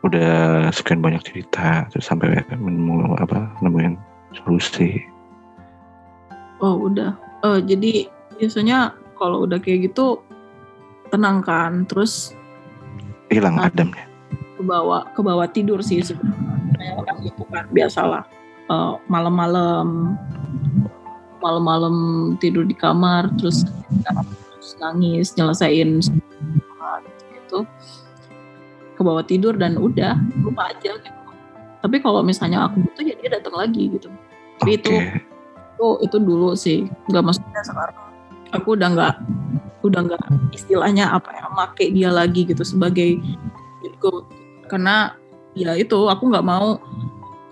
udah 0.00 0.70
sekian 0.72 1.04
banyak 1.04 1.20
cerita 1.20 1.84
terus 1.92 2.08
sampai 2.08 2.40
nemu 2.54 3.20
apa 3.20 3.52
nemuin 3.60 3.98
solusi. 4.32 5.04
Oh 6.64 6.88
udah. 6.88 7.12
Eh, 7.44 7.60
jadi 7.64 8.08
biasanya 8.40 8.96
kalau 9.20 9.44
udah 9.44 9.60
kayak 9.60 9.92
gitu 9.92 10.24
tenang 11.12 11.44
kan. 11.44 11.84
Terus 11.84 12.32
Hilang 13.30 13.60
Ah. 13.60 13.68
Adamnya. 13.70 14.06
ke 14.60 14.68
bawah 14.68 15.08
ke 15.16 15.20
bawah 15.24 15.48
tidur 15.48 15.80
sih 15.80 16.04
sebenarnya 16.04 17.16
gitu 17.24 17.48
kan 17.48 17.64
biasalah 17.72 18.28
Eh, 18.70 18.92
malam-malam 19.10 20.14
malam-malam 21.40 21.94
tidur 22.38 22.64
di 22.68 22.76
kamar 22.76 23.32
terus, 23.40 23.64
terus 24.54 24.70
nangis 24.78 25.32
nyelesain 25.34 26.00
gitu. 27.34 27.58
Ke 28.94 29.00
bawah 29.00 29.24
tidur 29.24 29.56
dan 29.56 29.80
udah 29.80 30.16
lupa 30.44 30.70
aja 30.70 30.96
gitu. 31.00 31.20
Tapi 31.80 31.96
kalau 32.04 32.20
misalnya 32.20 32.68
aku 32.68 32.84
butuh 32.84 33.04
ya 33.04 33.16
dia 33.16 33.40
datang 33.40 33.56
lagi 33.56 33.88
gitu. 33.88 34.12
Tapi 34.60 34.76
itu 34.76 34.92
Oke. 34.92 35.16
itu 35.76 35.86
itu 36.04 36.16
dulu 36.20 36.52
sih. 36.52 36.84
Nggak 37.08 37.24
maksudnya 37.32 37.62
sekarang. 37.64 37.96
Aku 38.52 38.76
udah 38.76 38.88
nggak 38.92 39.14
udah 39.80 40.00
nggak 40.04 40.22
istilahnya 40.52 41.08
apa 41.08 41.32
ya 41.32 41.48
make 41.56 41.88
dia 41.88 42.12
lagi 42.12 42.44
gitu 42.44 42.60
sebagai 42.60 43.16
go 44.00 44.24
karena 44.68 45.16
ya 45.52 45.76
itu 45.76 45.96
aku 46.08 46.32
nggak 46.32 46.44
mau 46.44 46.80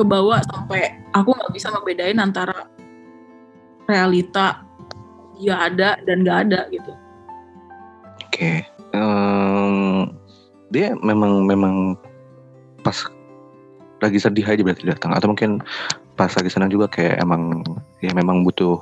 kebawa 0.01 0.41
sampai 0.49 0.97
aku 1.13 1.35
nggak 1.35 1.53
bisa 1.53 1.69
ngebedain 1.73 2.21
antara 2.21 2.69
realita 3.89 4.63
dia 5.39 5.57
ada 5.59 5.97
dan 6.05 6.23
nggak 6.23 6.39
ada 6.49 6.61
gitu 6.71 6.93
Oke. 8.29 8.63
Em, 8.95 9.75
dia 10.71 10.95
memang 11.03 11.43
memang 11.43 11.99
pas 12.85 12.95
lagi 13.99 14.23
sedih 14.23 14.47
aja 14.47 14.63
berarti 14.63 14.87
datang 14.87 15.11
atau 15.11 15.35
mungkin 15.35 15.59
pas 16.15 16.31
lagi 16.31 16.47
senang 16.47 16.71
juga 16.71 16.87
kayak 16.87 17.19
emang 17.19 17.67
ya 17.99 18.15
memang 18.15 18.47
butuh 18.47 18.79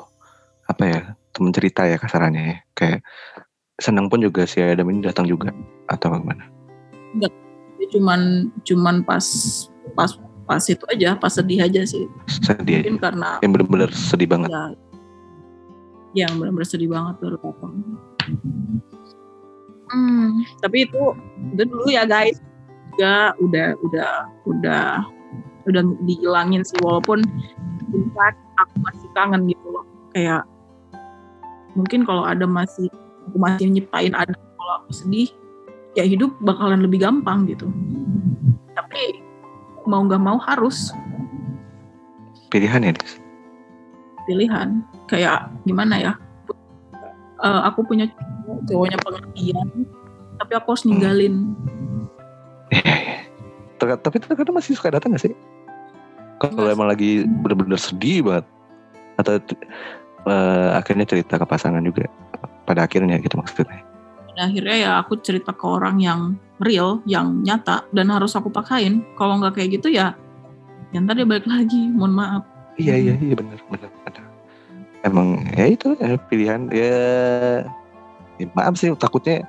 apa 0.68 0.82
ya 0.84 1.00
temen 1.32 1.56
cerita 1.56 1.88
ya 1.88 1.96
kasarannya 1.96 2.42
ya 2.52 2.56
kayak 2.76 3.00
senang 3.80 4.12
pun 4.12 4.20
juga 4.20 4.44
si 4.44 4.60
Adam 4.60 4.88
ini 4.88 5.04
datang 5.04 5.24
juga 5.24 5.52
atau 5.88 6.12
gimana? 6.16 6.48
dia 7.16 7.28
cuman 7.96 8.52
cuman 8.60 9.00
pas 9.04 9.24
pas 9.96 10.10
pas 10.44 10.62
itu 10.68 10.84
aja 10.92 11.16
pas 11.16 11.32
sedih 11.32 11.64
aja 11.64 11.80
sih 11.84 12.04
Sedih 12.28 12.84
aja. 12.84 12.92
mungkin 12.92 12.96
karena 13.00 13.28
Yang 13.40 13.50
bener-bener 13.56 13.90
sedih 13.92 14.28
banget. 14.28 14.48
ya 14.52 14.64
yang 16.16 16.32
benar-benar 16.40 16.64
sedih 16.64 16.88
banget 16.88 17.14
baru 17.20 17.36
datang. 17.36 17.74
Hmm, 19.86 20.42
tapi 20.64 20.88
itu 20.88 21.02
itu 21.54 21.62
dulu 21.68 21.86
ya 21.92 22.08
guys. 22.08 22.40
Juga 22.96 23.36
udah 23.44 23.68
udah 23.84 24.12
udah 24.48 24.86
udah 25.68 25.82
dihilangin 26.08 26.64
sih 26.64 26.80
walaupun 26.80 27.20
in 27.92 28.08
fact 28.16 28.40
aku 28.56 28.74
masih 28.80 29.08
kangen 29.12 29.44
gitu 29.46 29.66
loh. 29.68 29.84
Kayak 30.16 30.48
mungkin 31.76 32.08
kalau 32.08 32.24
ada 32.24 32.48
masih 32.48 32.88
aku 33.28 33.36
masih 33.36 33.68
nyiptain 33.68 34.16
ada 34.16 34.32
kalau 34.32 34.72
aku 34.82 34.90
sedih 34.96 35.28
ya 35.92 36.08
hidup 36.08 36.32
bakalan 36.40 36.80
lebih 36.80 37.04
gampang 37.04 37.44
gitu. 37.44 37.68
Tapi 38.72 39.20
mau 39.84 40.00
nggak 40.02 40.22
mau 40.24 40.40
harus 40.40 40.90
Pilihan 42.46 42.78
ya, 42.78 42.94
Des? 42.94 43.26
pilihan 44.26 44.82
kayak 45.06 45.50
gimana 45.62 45.96
ya 45.96 46.12
Eh, 47.36 47.60
aku 47.68 47.84
punya 47.84 48.08
cowok, 48.08 48.64
cowoknya 48.64 48.98
pengertian 48.98 49.68
tapi 50.36 50.52
aku 50.52 50.66
harus 50.72 50.88
ninggalin 50.88 51.52
iya. 52.72 53.20
Terkadang- 53.76 54.00
Tapi 54.02 54.16
terkadang 54.18 54.56
masih 54.56 54.72
suka 54.72 54.88
datang 54.88 55.12
gak 55.12 55.20
sih? 55.20 55.36
Kalau 56.36 56.64
emang 56.64 56.88
lagi 56.88 57.28
bener-bener 57.28 57.76
sedih 57.76 58.24
banget 58.24 58.44
atau 59.16 59.36
eh, 60.26 60.68
akhirnya 60.72 61.04
cerita 61.04 61.36
ke 61.36 61.44
pasangan 61.44 61.80
juga 61.80 62.08
pada 62.64 62.84
akhirnya 62.84 63.20
gitu 63.20 63.36
maksudnya. 63.36 63.84
dan 64.32 64.48
akhirnya 64.48 64.76
ya 64.76 64.92
aku 65.00 65.16
cerita 65.20 65.52
ke 65.52 65.64
orang 65.64 65.96
yang 65.96 66.20
real 66.60 67.00
yang 67.04 67.40
nyata 67.40 67.84
dan 67.88 68.08
harus 68.08 68.32
aku 68.32 68.48
paksain 68.48 69.00
kalau 69.12 69.40
nggak 69.40 69.56
kayak 69.56 69.76
gitu 69.76 69.88
ya 69.88 70.12
yang 70.92 71.04
tadi 71.04 71.24
balik 71.24 71.44
lagi 71.44 71.88
mohon 71.88 72.12
maaf 72.12 72.44
Iya 72.76 72.96
iya 72.96 73.14
iya 73.16 73.32
benar 73.32 73.56
benar 73.68 73.88
benar. 74.04 74.24
Emang 75.04 75.44
ya 75.54 75.66
itu 75.68 75.96
ya, 75.98 76.16
pilihan 76.30 76.70
ya, 76.72 76.94
ya 78.40 78.46
maaf 78.56 78.76
sih 78.80 78.92
takutnya 78.96 79.44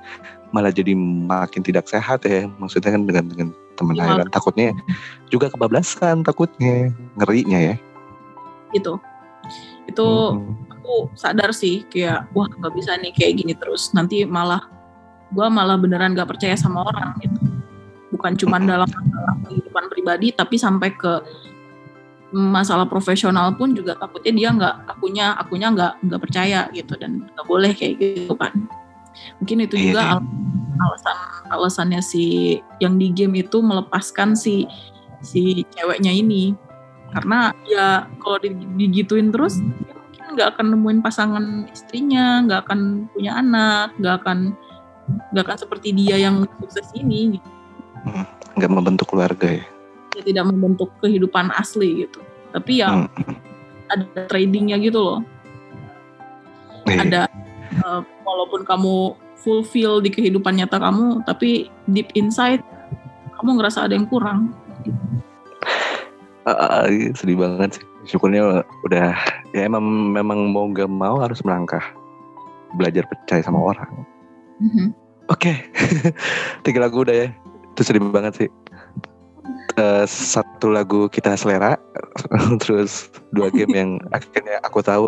malah 0.52 0.72
jadi 0.72 0.92
makin 0.96 1.62
tidak 1.64 1.88
sehat 1.88 2.24
ya. 2.28 2.48
Maksudnya 2.60 2.94
kan 2.94 3.04
dengan 3.08 3.24
dengan 3.28 3.48
teman 3.78 3.94
lain 3.94 4.26
takutnya 4.34 4.74
juga 5.30 5.48
kebablasan 5.54 6.26
takutnya 6.26 6.90
ngerinya 7.16 7.58
ya. 7.72 7.76
gitu. 8.76 9.00
Itu 9.88 10.04
Hmm. 10.36 10.52
aku 10.68 10.88
aku 10.88 11.12
sadar 11.20 11.52
sih 11.52 11.84
kayak 11.92 12.32
wah 12.32 12.48
nggak 12.48 12.72
bisa 12.72 12.96
nih 12.96 13.12
kayak 13.12 13.32
gini 13.44 13.52
terus. 13.52 13.92
Nanti 13.92 14.24
malah 14.24 14.64
gue 15.28 15.46
malah 15.52 15.76
beneran 15.76 16.16
gak 16.16 16.32
percaya 16.32 16.56
sama 16.56 16.88
orang 16.88 17.12
gitu. 17.20 17.40
Bukan 18.16 18.32
cuma 18.40 18.56
dalam 18.56 18.88
masalah 18.88 19.36
kehidupan 19.44 19.84
pribadi 19.92 20.32
tapi 20.32 20.56
sampai 20.56 20.88
ke 20.96 21.12
masalah 22.32 22.84
profesional 22.84 23.56
pun 23.56 23.72
juga 23.72 23.96
takutnya 23.96 24.32
dia 24.36 24.48
nggak 24.52 24.74
akunya 24.92 25.26
akunya 25.40 25.68
nggak 25.72 25.92
nggak 26.04 26.20
percaya 26.20 26.68
gitu 26.76 26.92
dan 27.00 27.24
nggak 27.24 27.46
boleh 27.48 27.72
kayak 27.72 27.96
gitu 27.96 28.36
kan 28.36 28.52
mungkin 29.40 29.64
itu 29.64 29.74
Iya, 29.74 29.84
juga 29.90 30.00
iya. 30.04 30.12
al- 30.14 30.30
alasan 30.78 31.16
alasannya 31.50 32.00
si 32.04 32.24
yang 32.78 33.00
di 33.00 33.10
game 33.10 33.40
itu 33.42 33.58
melepaskan 33.58 34.36
si 34.36 34.68
si 35.24 35.66
ceweknya 35.74 36.12
ini 36.14 36.54
karena 37.10 37.50
ya 37.66 38.04
kalau 38.20 38.36
di- 38.38 38.68
digituin 38.76 39.32
terus 39.32 39.58
dia 39.58 39.96
mungkin 39.96 40.24
nggak 40.36 40.48
akan 40.54 40.66
nemuin 40.76 41.00
pasangan 41.00 41.44
istrinya 41.72 42.44
nggak 42.44 42.60
akan 42.68 42.80
punya 43.16 43.40
anak 43.40 43.96
nggak 43.98 44.14
akan 44.22 44.38
nggak 45.32 45.44
akan 45.48 45.58
seperti 45.58 45.96
dia 45.96 46.20
yang 46.20 46.44
sukses 46.60 46.84
ini 46.92 47.40
gitu. 47.40 47.48
nggak 48.60 48.70
membentuk 48.70 49.08
keluarga 49.08 49.56
ya 49.58 49.64
tidak 50.24 50.44
membentuk 50.48 50.90
kehidupan 51.02 51.50
asli 51.54 52.06
gitu 52.06 52.20
tapi 52.52 52.80
ya 52.82 52.88
Hmm. 52.88 53.08
ada 53.88 54.28
tradingnya 54.28 54.76
gitu 54.80 55.00
loh 55.00 55.20
Iya. 56.88 57.04
ada 57.04 57.22
uh, 57.84 58.00
walaupun 58.24 58.64
kamu 58.64 59.12
fulfill 59.36 60.00
di 60.00 60.08
kehidupan 60.08 60.56
nyata 60.56 60.80
kamu 60.80 61.20
tapi 61.28 61.68
deep 61.92 62.08
inside 62.16 62.64
kamu 63.38 63.60
ngerasa 63.60 63.84
ada 63.86 63.94
yang 63.94 64.08
kurang 64.08 64.56
iya, 66.88 67.12
sedih 67.12 67.36
banget 67.36 67.76
sih 67.76 67.84
syukurnya 68.08 68.64
udah 68.88 69.12
ya 69.52 69.68
emang 69.68 69.84
memang 70.16 70.48
mau 70.48 70.64
gak 70.72 70.88
mau 70.88 71.20
harus 71.20 71.44
melangkah 71.44 71.84
belajar 72.76 73.04
percaya 73.04 73.44
sama 73.44 73.60
orang 73.60 73.90
Mhm. 74.58 74.90
Oke, 75.30 75.54
tiga 76.66 76.82
lagu 76.82 77.06
udah 77.06 77.14
ya. 77.14 77.28
Itu 77.76 77.86
sedih 77.86 78.02
banget 78.10 78.32
sih. 78.34 78.48
Eh, 79.78 80.04
satu 80.10 80.74
lagu 80.74 81.06
kita 81.06 81.38
selera, 81.38 81.78
terus 82.66 83.14
dua 83.30 83.46
game 83.54 83.70
yang 83.78 83.90
akhirnya 84.16 84.58
aku 84.66 84.82
tahu, 84.82 85.06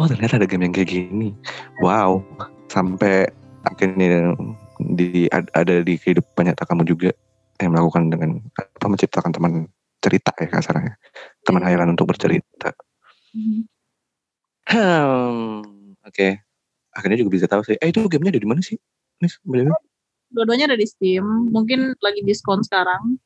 oh 0.00 0.06
ternyata 0.08 0.40
ada 0.40 0.48
game 0.48 0.64
yang 0.64 0.72
kayak 0.72 0.88
gini. 0.88 1.36
Wow, 1.84 2.24
sampai 2.72 3.28
akhirnya 3.68 4.32
di 4.80 5.28
ad- 5.28 5.52
ada 5.52 5.84
di 5.84 6.00
kehidupan 6.00 6.48
nyata 6.48 6.64
kamu 6.64 6.88
juga 6.88 7.12
yang 7.60 7.76
melakukan 7.76 8.08
dengan 8.08 8.40
apa 8.56 8.86
menciptakan 8.88 9.36
teman 9.36 9.52
cerita 10.00 10.32
ya 10.40 10.48
kasarnya, 10.48 10.96
teman 11.44 11.60
Iya. 11.60 11.76
hayalan 11.76 11.92
untuk 11.92 12.08
bercerita. 12.08 12.72
Mhm. 13.36 13.68
Hmm, 14.66 15.92
oke. 16.08 16.28
Akhirnya 16.96 17.20
juga 17.20 17.36
bisa 17.36 17.44
tahu 17.44 17.60
sih. 17.68 17.76
Eh 17.76 17.92
itu 17.92 18.00
gamenya 18.08 18.32
ada 18.32 18.40
di 18.40 18.48
mana 18.48 18.64
sih? 18.64 18.80
Nis, 19.20 19.36
dua-duanya 20.32 20.72
ada 20.72 20.76
di 20.80 20.88
Steam 20.88 21.52
mungkin 21.52 21.92
lagi 22.00 22.20
diskon 22.24 22.64
sekarang 22.64 23.20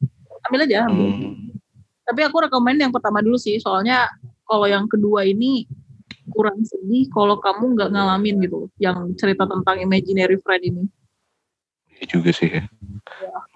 ambil 0.51 0.67
aja 0.67 0.91
ambil. 0.91 1.09
Hmm. 1.15 1.33
tapi 2.05 2.21
aku 2.27 2.37
rekomend 2.51 2.83
yang 2.83 2.93
pertama 2.93 3.23
dulu 3.23 3.39
sih 3.39 3.57
soalnya 3.63 4.11
kalau 4.45 4.67
yang 4.67 4.91
kedua 4.91 5.23
ini 5.23 5.65
kurang 6.31 6.63
sedih 6.67 7.07
kalau 7.15 7.39
kamu 7.39 7.79
nggak 7.79 7.91
ngalamin 7.95 8.43
gitu 8.43 8.67
yang 8.83 9.15
cerita 9.15 9.47
tentang 9.47 9.79
imaginary 9.79 10.37
friend 10.43 10.65
ini 10.67 10.85
Iya 12.01 12.17
juga 12.17 12.31
sih 12.33 12.49
ya. 12.49 12.65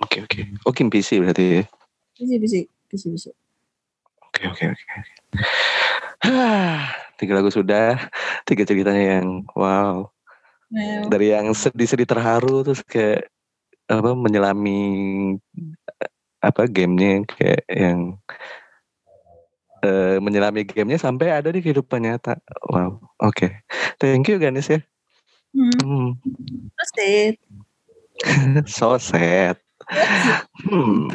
Oke 0.04 0.20
oke. 0.20 0.40
Game 0.76 0.92
PC 0.92 1.16
berarti 1.16 1.44
ya. 1.60 1.64
bisa 2.14 2.36
bisa 2.36 2.56
bisa 2.92 3.06
bisa 3.08 3.30
Oke 4.28 4.44
oke 4.52 4.64
oke. 4.68 4.84
Tiga 7.18 7.32
lagu 7.38 7.46
sudah, 7.46 8.10
tiga 8.42 8.66
ceritanya 8.66 9.22
yang 9.22 9.46
wow. 9.54 10.10
Dari 11.06 11.30
yang 11.30 11.54
sedih-sedih 11.54 12.10
terharu 12.10 12.66
terus 12.66 12.82
kayak 12.82 13.30
apa 13.86 14.18
menyelami 14.18 14.82
apa 16.44 16.68
gamenya 16.68 17.24
kayak 17.24 17.64
yang 17.72 18.20
uh, 19.80 20.16
menyelami 20.20 20.68
gamenya 20.68 21.00
sampai 21.00 21.32
ada 21.32 21.48
di 21.48 21.64
kehidupan 21.64 22.04
nyata. 22.04 22.36
Wow, 22.68 23.00
oke. 23.20 23.32
Okay. 23.32 23.50
Thank 23.96 24.28
you 24.28 24.36
Ganis 24.36 24.68
ya. 24.68 24.80
Hmm. 25.54 25.72
hmm. 25.80 26.10
So 26.74 26.86
sad. 26.96 27.34
so 28.70 28.90
sad. 28.98 29.56
hmm. 30.68 31.08